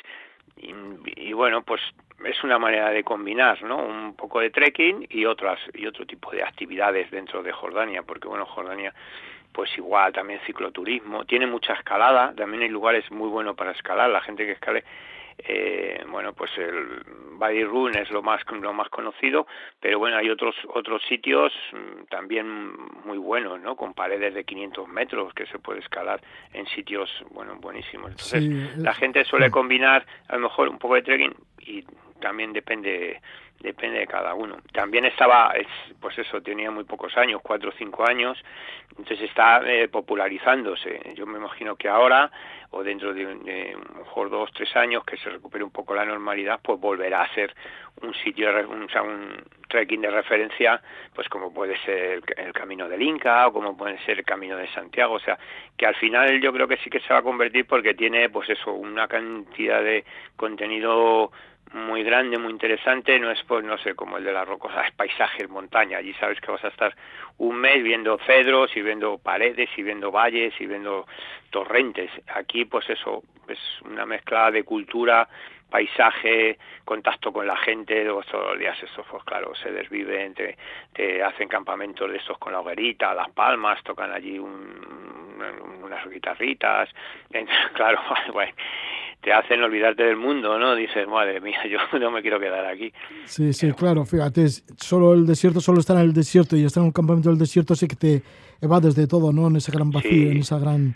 y, 0.56 1.34
bueno, 1.34 1.62
pues 1.62 1.82
es 2.26 2.44
una 2.44 2.58
manera 2.58 2.90
de 2.90 3.04
combinar, 3.04 3.62
¿no? 3.64 3.78
Un 3.78 4.16
poco 4.16 4.40
de 4.40 4.50
trekking 4.50 5.08
y 5.10 5.26
otras 5.26 5.60
y 5.74 5.86
otro 5.86 6.06
tipo 6.06 6.32
de 6.32 6.44
actividades 6.44 7.12
dentro 7.12 7.44
de 7.44 7.52
Jordania, 7.52 8.04
porque 8.04 8.28
bueno, 8.28 8.46
Jordania 8.46 8.94
pues 9.52 9.76
igual 9.78 10.14
también 10.14 10.40
cicloturismo, 10.46 11.26
tiene 11.26 11.48
mucha 11.48 11.74
escalada, 11.74 12.32
también 12.36 12.62
hay 12.62 12.70
lugares 12.70 13.10
muy 13.10 13.28
buenos 13.28 13.56
para 13.56 13.72
escalar, 13.72 14.08
la 14.10 14.22
gente 14.22 14.46
que 14.46 14.52
escale 14.52 14.84
eh, 15.40 16.04
bueno 16.10 16.34
pues 16.34 16.52
el 16.58 17.04
Body 17.34 17.64
Run 17.64 17.96
es 17.96 18.10
lo 18.10 18.22
más 18.22 18.42
lo 18.50 18.74
más 18.74 18.90
conocido 18.90 19.46
pero 19.80 20.00
bueno 20.00 20.18
hay 20.18 20.30
otros 20.30 20.56
otros 20.74 21.02
sitios 21.08 21.54
mm, 21.74 22.06
también 22.10 22.74
muy 23.06 23.18
buenos 23.18 23.60
no 23.60 23.76
con 23.76 23.94
paredes 23.94 24.34
de 24.34 24.44
500 24.44 24.88
metros 24.88 25.34
que 25.34 25.46
se 25.46 25.60
puede 25.60 25.80
escalar 25.80 26.22
en 26.54 26.66
sitios 26.68 27.10
bueno 27.32 27.56
buenísimos. 27.58 28.12
Entonces 28.12 28.78
la 28.78 28.94
gente 28.94 29.24
suele 29.26 29.52
combinar 29.52 30.06
a 30.28 30.36
lo 30.36 30.42
mejor 30.42 30.70
un 30.70 30.80
poco 30.80 30.96
de 30.96 31.02
trekking 31.04 31.36
y 31.60 31.84
también 32.20 32.54
depende 32.54 33.22
depende 33.60 34.00
de 34.00 34.08
cada 34.08 34.34
uno. 34.34 34.58
También 34.72 35.06
estaba, 35.06 35.54
pues 36.00 36.18
eso, 36.20 36.42
tenía 36.42 36.70
muy 36.72 36.84
pocos 36.84 37.16
años, 37.18 37.42
cuatro 37.44 37.70
o 37.70 37.74
cinco 37.74 38.08
años, 38.08 38.38
entonces 38.92 39.22
está 39.22 39.62
eh, 39.66 39.88
popularizándose. 39.88 41.14
Yo 41.16 41.26
me 41.26 41.38
imagino 41.38 41.76
que 41.76 41.90
ahora, 41.90 42.32
o 42.72 42.84
dentro 42.84 43.14
de, 43.14 43.26
de 43.26 43.78
mejor 43.96 44.30
dos, 44.30 44.52
tres 44.54 44.76
años, 44.76 45.04
que 45.04 45.18
se 45.18 45.30
recupere 45.30 45.64
un 45.64 45.72
poco 45.72 45.96
la 45.96 46.06
normalidad, 46.06 46.60
pues 46.62 46.80
volverá 46.80 47.24
a 47.24 47.34
ser 47.34 47.54
un 48.02 48.14
sitio, 48.14 48.50
un, 48.70 48.84
o 48.84 48.90
sea, 48.90 49.02
un 49.02 49.44
trekking 49.68 50.02
de 50.02 50.12
referencia, 50.12 50.80
pues 51.14 51.28
como 51.28 51.52
puede 51.52 51.78
ser 51.80 52.22
el, 52.38 52.54
Camino 52.54 52.88
del 52.88 53.02
Inca 53.02 53.48
o 53.48 53.54
como 53.54 53.76
puede 53.76 53.98
ser 54.06 54.20
el 54.20 54.26
Camino 54.26 54.56
de 54.56 54.68
Santiago, 54.70 55.16
o 55.16 55.20
sea, 55.20 55.38
que 55.76 55.86
al 55.86 55.96
final 55.96 56.40
yo 56.40 56.54
creo 56.54 56.68
que 56.68 56.78
sí 56.78 56.90
que 56.90 57.00
se 57.00 57.14
va 57.14 57.20
a 57.20 57.24
convertir 57.24 57.66
porque 57.66 57.96
tiene, 57.96 58.30
pues 58.30 58.50
eso, 58.50 58.72
una 58.74 59.08
cantidad 59.08 59.82
de 59.82 60.06
contenido 60.36 61.32
muy 61.74 62.04
grande, 62.04 62.38
muy 62.38 62.52
interesante, 62.52 63.20
no 63.20 63.32
es 63.32 63.42
pues 63.44 63.64
no 63.64 63.78
sé, 63.78 63.96
como 63.96 64.18
el 64.18 64.24
de 64.24 64.34
las 64.34 64.48
rocosas, 64.48 64.88
es 64.88 64.94
paisajes, 64.94 65.50
montaña, 65.50 65.98
allí 65.98 66.14
sabes 66.14 66.40
que 66.40 66.52
vas 66.52 66.64
a 66.64 66.70
estar 66.70 66.96
un 67.38 67.58
mes 67.58 67.84
viendo 67.84 68.18
cedros 68.26 68.76
y 68.76 68.82
viendo 68.82 69.18
paredes 69.18 69.70
y 69.78 69.84
viendo 69.84 70.12
valles 70.12 70.54
y 70.60 70.66
viendo 70.66 71.06
torrentes. 71.50 72.10
Aquí 72.34 72.66
pues 72.66 72.90
eso, 72.90 73.24
es 73.48 73.60
una 73.86 74.06
mezcla 74.06 74.52
de 74.52 74.64
cultura, 74.64 75.28
paisaje, 75.70 76.58
contacto 76.86 77.32
con 77.32 77.46
la 77.46 77.58
gente, 77.58 78.06
todos 78.06 78.26
los 78.32 78.60
días 78.60 78.78
eso 78.82 79.04
pues 79.10 79.24
claro, 79.24 79.54
se 79.56 79.72
desviven, 79.72 80.34
te, 80.34 80.58
te 80.94 81.22
hacen 81.24 81.48
campamentos 81.48 82.10
de 82.10 82.18
estos 82.18 82.38
con 82.38 82.54
la 82.54 82.62
hoguerita, 82.62 83.14
las 83.14 83.30
palmas, 83.32 83.84
tocan 83.84 84.12
allí 84.12 84.40
unas 84.40 86.10
guitarritas, 86.10 86.90
claro, 87.74 88.00
bueno, 88.34 88.54
te 89.22 89.34
hacen 89.34 89.62
olvidarte 89.62 90.04
del 90.04 90.16
mundo, 90.16 90.58
¿no? 90.58 90.76
Dices, 90.76 91.08
madre 91.08 91.42
mía, 91.42 91.60
yo 91.68 91.80
no 92.00 92.12
me 92.12 92.22
quiero 92.22 92.40
quedar 92.40 92.66
aquí. 92.66 92.94
Sí, 93.26 93.52
sí, 93.54 93.72
claro, 93.74 94.06
fíjate, 94.06 94.48
solo 94.78 95.14
el 95.14 95.26
desierto, 95.26 95.60
solo 95.60 95.80
estar 95.80 95.98
en 95.98 96.04
el 96.04 96.14
desierto 96.14 96.56
y 96.56 96.64
estar 96.64 96.82
en 96.82 96.88
un 96.88 96.94
campamento 96.94 97.30
del 97.30 97.38
desierto 97.38 97.76
sí 97.76 97.88
que 97.88 97.96
te 97.96 98.22
evades 98.62 98.96
de 98.96 99.08
todo, 99.08 99.34
¿no? 99.34 99.48
En 99.48 99.58
ese 99.58 99.72
gran 99.72 99.92
vacío, 99.92 100.32
en 100.32 100.38
esa 100.38 100.60
gran 100.60 100.96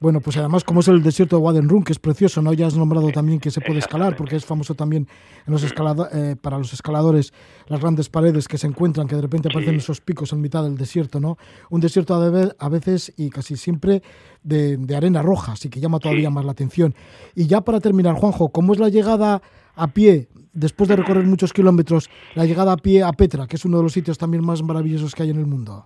bueno, 0.00 0.22
pues 0.22 0.38
además, 0.38 0.64
como 0.64 0.80
es 0.80 0.88
el 0.88 1.02
desierto 1.02 1.36
de 1.36 1.42
Wadenrun, 1.42 1.84
que 1.84 1.92
es 1.92 1.98
precioso, 1.98 2.40
¿no? 2.40 2.54
Ya 2.54 2.66
has 2.66 2.74
nombrado 2.74 3.10
también 3.10 3.38
que 3.38 3.50
se 3.50 3.60
puede 3.60 3.80
escalar, 3.80 4.16
porque 4.16 4.34
es 4.34 4.46
famoso 4.46 4.74
también 4.74 5.06
en 5.46 5.52
los 5.52 5.62
eh, 5.62 6.36
para 6.40 6.56
los 6.56 6.72
escaladores 6.72 7.34
las 7.66 7.80
grandes 7.80 8.08
paredes 8.08 8.48
que 8.48 8.56
se 8.56 8.66
encuentran, 8.66 9.06
que 9.06 9.14
de 9.14 9.20
repente 9.20 9.48
aparecen 9.50 9.76
esos 9.76 10.00
picos 10.00 10.32
en 10.32 10.40
mitad 10.40 10.62
del 10.62 10.78
desierto, 10.78 11.20
¿no? 11.20 11.36
Un 11.68 11.82
desierto 11.82 12.14
a 12.14 12.68
veces 12.70 13.12
y 13.18 13.28
casi 13.28 13.58
siempre 13.58 14.00
de, 14.42 14.78
arena 14.96 15.20
roja, 15.20 15.52
así 15.52 15.68
que 15.68 15.80
llama 15.80 15.98
todavía 15.98 16.30
más 16.30 16.46
la 16.46 16.52
atención. 16.52 16.94
Y 17.34 17.46
ya 17.46 17.60
para 17.60 17.78
terminar, 17.78 18.14
Juanjo, 18.14 18.48
¿cómo 18.48 18.72
es 18.72 18.78
la 18.78 18.88
llegada 18.88 19.42
a 19.74 19.88
pie, 19.88 20.28
después 20.54 20.88
de 20.88 20.96
recorrer 20.96 21.24
muchos 21.24 21.52
kilómetros, 21.52 22.08
la 22.34 22.46
llegada 22.46 22.72
a 22.72 22.76
pie 22.78 23.02
a 23.02 23.12
Petra, 23.12 23.46
que 23.46 23.56
es 23.56 23.66
uno 23.66 23.76
de 23.76 23.82
los 23.82 23.92
sitios 23.92 24.16
también 24.16 24.44
más 24.46 24.62
maravillosos 24.62 25.14
que 25.14 25.24
hay 25.24 25.30
en 25.30 25.38
el 25.38 25.46
mundo? 25.46 25.84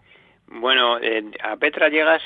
Bueno, 0.60 0.98
eh, 1.00 1.32
a 1.42 1.56
Petra 1.56 1.88
llegas 1.88 2.22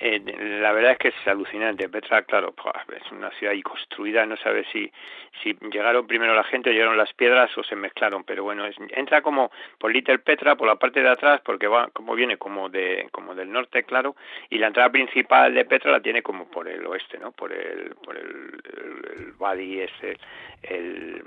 eh, 0.00 0.20
la 0.60 0.72
verdad 0.72 0.92
es 0.92 0.98
que 0.98 1.08
es 1.08 1.26
alucinante. 1.26 1.88
Petra, 1.88 2.22
claro, 2.22 2.54
es 2.94 3.12
una 3.12 3.30
ciudad 3.32 3.52
ahí 3.52 3.62
construida, 3.62 4.24
no 4.26 4.36
sabe 4.36 4.64
si, 4.72 4.90
si 5.42 5.56
llegaron 5.72 6.06
primero 6.06 6.34
la 6.34 6.44
gente 6.44 6.72
llegaron 6.72 6.96
las 6.96 7.12
piedras 7.14 7.56
o 7.58 7.64
se 7.64 7.74
mezclaron, 7.74 8.24
pero 8.24 8.44
bueno, 8.44 8.64
entra 8.90 9.22
como 9.22 9.50
por 9.78 9.92
Little 9.92 10.18
Petra, 10.20 10.56
por 10.56 10.68
la 10.68 10.76
parte 10.76 11.02
de 11.02 11.08
atrás, 11.08 11.40
porque 11.44 11.66
va 11.66 11.88
como 11.92 12.14
viene 12.14 12.36
como 12.36 12.68
de 12.68 13.08
como 13.10 13.34
del 13.34 13.50
norte, 13.50 13.84
claro, 13.84 14.14
y 14.50 14.58
la 14.58 14.68
entrada 14.68 14.90
principal 14.90 15.54
de 15.54 15.64
Petra 15.64 15.90
la 15.90 16.00
tiene 16.00 16.22
como 16.22 16.48
por 16.48 16.68
el 16.68 16.86
oeste, 16.86 17.18
¿no? 17.18 17.32
Por 17.32 17.52
el 17.52 17.94
por 17.96 18.16
el, 18.16 18.60
el, 19.12 19.34
el 20.62 21.22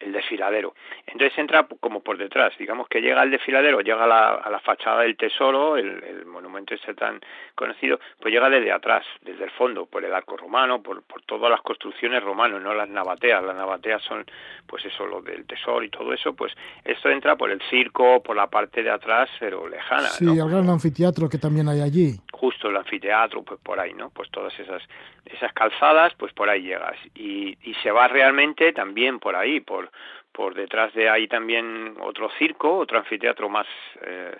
el 0.00 0.12
desfiladero. 0.12 0.74
Entonces 1.06 1.38
entra 1.38 1.66
como 1.80 2.02
por 2.02 2.16
detrás, 2.16 2.56
digamos 2.58 2.88
que 2.88 3.00
llega 3.00 3.20
al 3.20 3.30
desfiladero, 3.30 3.80
llega 3.80 4.04
a 4.04 4.06
la, 4.06 4.28
a 4.34 4.50
la 4.50 4.58
fachada 4.60 5.02
del 5.02 5.16
tesoro, 5.16 5.76
el, 5.76 6.02
el, 6.02 6.26
monumento 6.26 6.74
este 6.74 6.94
tan 6.94 7.20
conocido, 7.54 7.99
pues 8.20 8.32
llega 8.32 8.48
desde 8.48 8.72
atrás, 8.72 9.04
desde 9.22 9.44
el 9.44 9.50
fondo, 9.50 9.86
por 9.86 10.04
el 10.04 10.12
arco 10.12 10.36
romano, 10.36 10.82
por, 10.82 11.02
por 11.02 11.22
todas 11.22 11.50
las 11.50 11.60
construcciones 11.62 12.22
romanas, 12.22 12.60
no 12.60 12.74
las 12.74 12.88
navateas, 12.88 13.42
las 13.42 13.56
navateas 13.56 14.02
son 14.02 14.24
pues 14.66 14.84
eso, 14.84 15.06
lo 15.06 15.20
del 15.20 15.46
tesoro 15.46 15.82
y 15.82 15.90
todo 15.90 16.12
eso, 16.12 16.34
pues 16.34 16.52
esto 16.84 17.08
entra 17.10 17.36
por 17.36 17.50
el 17.50 17.60
circo, 17.70 18.22
por 18.22 18.36
la 18.36 18.46
parte 18.46 18.82
de 18.82 18.90
atrás, 18.90 19.28
pero 19.38 19.68
lejana. 19.68 20.08
Sí, 20.08 20.26
el 20.26 20.48
gran 20.48 20.68
anfiteatro 20.68 21.28
que 21.28 21.38
también 21.38 21.68
hay 21.68 21.80
allí. 21.80 22.12
Justo 22.32 22.68
el 22.68 22.76
anfiteatro, 22.76 23.42
pues 23.42 23.60
por 23.60 23.80
ahí, 23.80 23.92
¿no? 23.94 24.10
Pues 24.10 24.30
todas 24.30 24.58
esas, 24.58 24.82
esas 25.24 25.52
calzadas, 25.52 26.14
pues 26.16 26.32
por 26.32 26.48
ahí 26.48 26.62
llegas. 26.62 26.96
Y, 27.14 27.58
y 27.62 27.74
se 27.82 27.90
va 27.90 28.08
realmente 28.08 28.72
también 28.72 29.18
por 29.18 29.36
ahí, 29.36 29.60
por 29.60 29.90
por 30.32 30.54
detrás 30.54 30.94
de 30.94 31.08
ahí 31.08 31.26
también 31.26 31.96
otro 32.00 32.30
circo, 32.38 32.78
otro 32.78 32.98
anfiteatro 32.98 33.48
más 33.48 33.66
eh, 34.02 34.36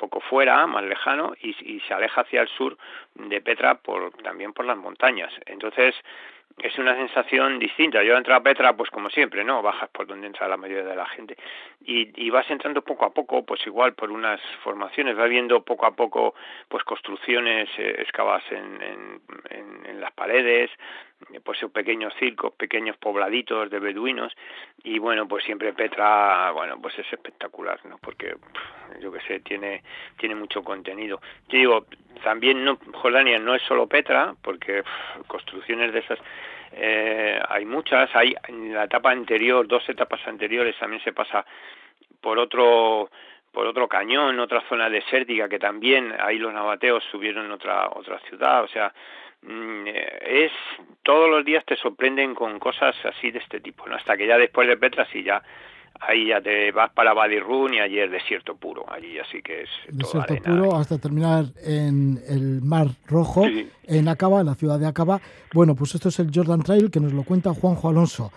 poco 0.00 0.20
fuera, 0.20 0.66
más 0.66 0.82
lejano, 0.82 1.34
y, 1.42 1.52
se 1.80 1.94
aleja 1.94 2.22
hacia 2.22 2.40
el 2.40 2.48
sur 2.48 2.76
de 3.14 3.40
Petra 3.42 3.74
por, 3.76 4.10
también 4.22 4.52
por 4.52 4.64
las 4.64 4.78
montañas. 4.78 5.32
Entonces, 5.46 5.94
es 6.58 6.78
una 6.78 6.94
sensación 6.96 7.58
distinta. 7.58 8.02
Yo 8.02 8.16
entro 8.16 8.34
a 8.34 8.42
Petra, 8.42 8.76
pues 8.76 8.90
como 8.90 9.10
siempre, 9.10 9.44
¿no? 9.44 9.62
Bajas 9.62 9.88
por 9.90 10.06
donde 10.06 10.26
entra 10.26 10.48
la 10.48 10.56
mayoría 10.56 10.84
de 10.84 10.96
la 10.96 11.06
gente. 11.06 11.36
Y, 11.84 12.10
y 12.16 12.30
vas 12.30 12.50
entrando 12.50 12.82
poco 12.82 13.04
a 13.04 13.10
poco, 13.12 13.44
pues 13.44 13.66
igual 13.66 13.94
por 13.94 14.10
unas 14.10 14.40
formaciones, 14.62 15.16
vas 15.16 15.28
viendo 15.28 15.62
poco 15.62 15.86
a 15.86 15.92
poco, 15.92 16.34
pues 16.68 16.82
construcciones 16.84 17.68
eh, 17.78 17.96
excavadas 17.98 18.44
en, 18.50 18.82
en, 18.82 19.20
en, 19.50 19.86
en, 19.86 20.00
las 20.00 20.12
paredes, 20.12 20.70
pues 21.44 21.58
pequeños 21.72 22.12
circos, 22.18 22.52
pequeños 22.54 22.96
pobladitos 22.96 23.70
de 23.70 23.78
beduinos. 23.78 24.32
Y 24.82 24.98
bueno, 24.98 25.26
pues 25.28 25.44
siempre 25.44 25.72
Petra, 25.72 26.50
bueno, 26.52 26.80
pues 26.80 26.98
es 26.98 27.12
espectacular, 27.12 27.80
¿no? 27.86 27.98
Porque, 27.98 28.34
yo 29.00 29.12
que 29.12 29.20
sé, 29.20 29.40
tiene, 29.40 29.82
tiene 30.18 30.34
mucho 30.34 30.62
contenido. 30.62 31.20
Yo 31.48 31.58
digo, 31.58 31.86
también 32.22 32.64
no, 32.64 32.78
Jordania 32.94 33.38
no 33.38 33.54
es 33.54 33.62
solo 33.62 33.86
Petra, 33.86 34.34
porque 34.42 34.82
construcciones 35.26 35.92
de 35.92 36.00
esas 36.00 36.18
eh, 36.72 37.40
hay 37.48 37.64
muchas, 37.64 38.14
hay 38.14 38.34
en 38.48 38.72
la 38.72 38.84
etapa 38.84 39.10
anterior, 39.10 39.66
dos 39.66 39.88
etapas 39.88 40.20
anteriores 40.26 40.78
también 40.78 41.02
se 41.02 41.12
pasa 41.12 41.44
por 42.20 42.38
otro 42.38 43.10
por 43.52 43.66
otro 43.66 43.88
cañón, 43.88 44.38
otra 44.38 44.62
zona 44.68 44.88
desértica 44.88 45.48
que 45.48 45.58
también 45.58 46.14
ahí 46.20 46.38
los 46.38 46.54
nabateos 46.54 47.02
subieron 47.10 47.50
otra 47.50 47.88
otra 47.88 48.20
ciudad, 48.20 48.62
o 48.62 48.68
sea, 48.68 48.92
es 49.42 50.52
todos 51.02 51.30
los 51.30 51.44
días 51.44 51.64
te 51.64 51.76
sorprenden 51.76 52.34
con 52.34 52.58
cosas 52.58 52.94
así 53.04 53.30
de 53.30 53.38
este 53.38 53.60
tipo, 53.60 53.86
¿no? 53.86 53.96
Hasta 53.96 54.16
que 54.16 54.26
ya 54.26 54.36
después 54.36 54.68
de 54.68 54.76
Petra 54.76 55.06
sí 55.12 55.22
ya 55.22 55.42
ahí 56.00 56.28
ya 56.28 56.40
te 56.40 56.72
vas 56.72 56.90
para 56.92 57.12
Badirrun 57.12 57.74
y 57.74 57.80
allí 57.80 57.98
es 57.98 58.10
desierto 58.10 58.56
puro, 58.56 58.90
allí 58.90 59.18
así 59.18 59.42
que 59.42 59.62
es 59.62 59.68
desierto 59.88 60.34
puro 60.36 60.76
hasta 60.76 60.98
terminar 60.98 61.44
en 61.62 62.18
el 62.28 62.62
Mar 62.62 62.88
Rojo, 63.06 63.44
en 63.84 64.08
Acaba, 64.08 64.40
en 64.40 64.46
la 64.46 64.54
ciudad 64.54 64.78
de 64.78 64.86
Acaba. 64.86 65.20
Bueno, 65.52 65.74
pues 65.74 65.94
esto 65.94 66.08
es 66.08 66.18
el 66.18 66.30
Jordan 66.34 66.62
Trail 66.62 66.90
que 66.90 67.00
nos 67.00 67.12
lo 67.12 67.22
cuenta 67.22 67.52
Juanjo 67.52 67.88
Alonso. 67.88 68.32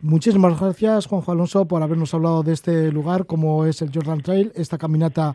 Muchísimas 0.00 0.60
gracias, 0.60 1.06
Juanjo 1.06 1.32
Alonso, 1.32 1.66
por 1.66 1.82
habernos 1.82 2.12
hablado 2.14 2.42
de 2.42 2.52
este 2.52 2.90
lugar, 2.90 3.26
como 3.26 3.64
es 3.64 3.80
el 3.80 3.90
Jordan 3.94 4.20
Trail, 4.20 4.52
esta 4.54 4.76
caminata 4.76 5.34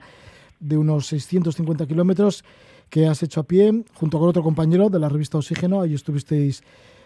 de 0.60 0.78
unos 0.78 1.08
650 1.08 1.88
kilómetros 1.88 2.44
que 2.90 3.08
has 3.08 3.24
hecho 3.24 3.42
a 3.42 3.44
pie 3.44 3.72
junto 3.94 4.20
con 4.20 4.30
otro 4.30 4.44
compañero 4.44 4.90
de 4.90 5.00
la 5.00 5.10
revista 5.10 5.38
Oxígeno. 5.38 5.82
Ahí 5.82 5.94
estuvisteis 5.94 6.64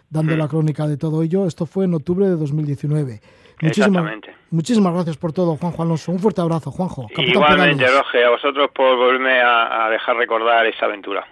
dando 0.10 0.36
mm. 0.36 0.40
la 0.40 0.48
crónica 0.48 0.88
de 0.88 0.98
todo 0.98 1.24
ello. 1.24 1.46
Esto 1.46 1.66
fue 1.66 1.86
en 1.86 1.94
octubre 1.94 2.26
de 2.26 2.36
2019. 2.36 3.20
Muchísimas, 3.62 4.16
muchísimas 4.50 4.94
gracias 4.94 5.18
por 5.18 5.32
todo, 5.32 5.56
Juanjo 5.56 5.84
Alonso. 5.84 6.12
Un 6.12 6.20
fuerte 6.20 6.42
abrazo, 6.42 6.72
Juanjo. 6.72 7.08
Igualmente, 7.16 7.86
Roge, 7.88 8.24
a 8.26 8.30
vosotros 8.30 8.70
por 8.76 8.98
volverme 8.98 9.40
a, 9.42 9.86
a 9.86 9.90
dejar 9.90 10.18
recordar 10.18 10.66
esa 10.66 10.86
aventura. 10.86 11.26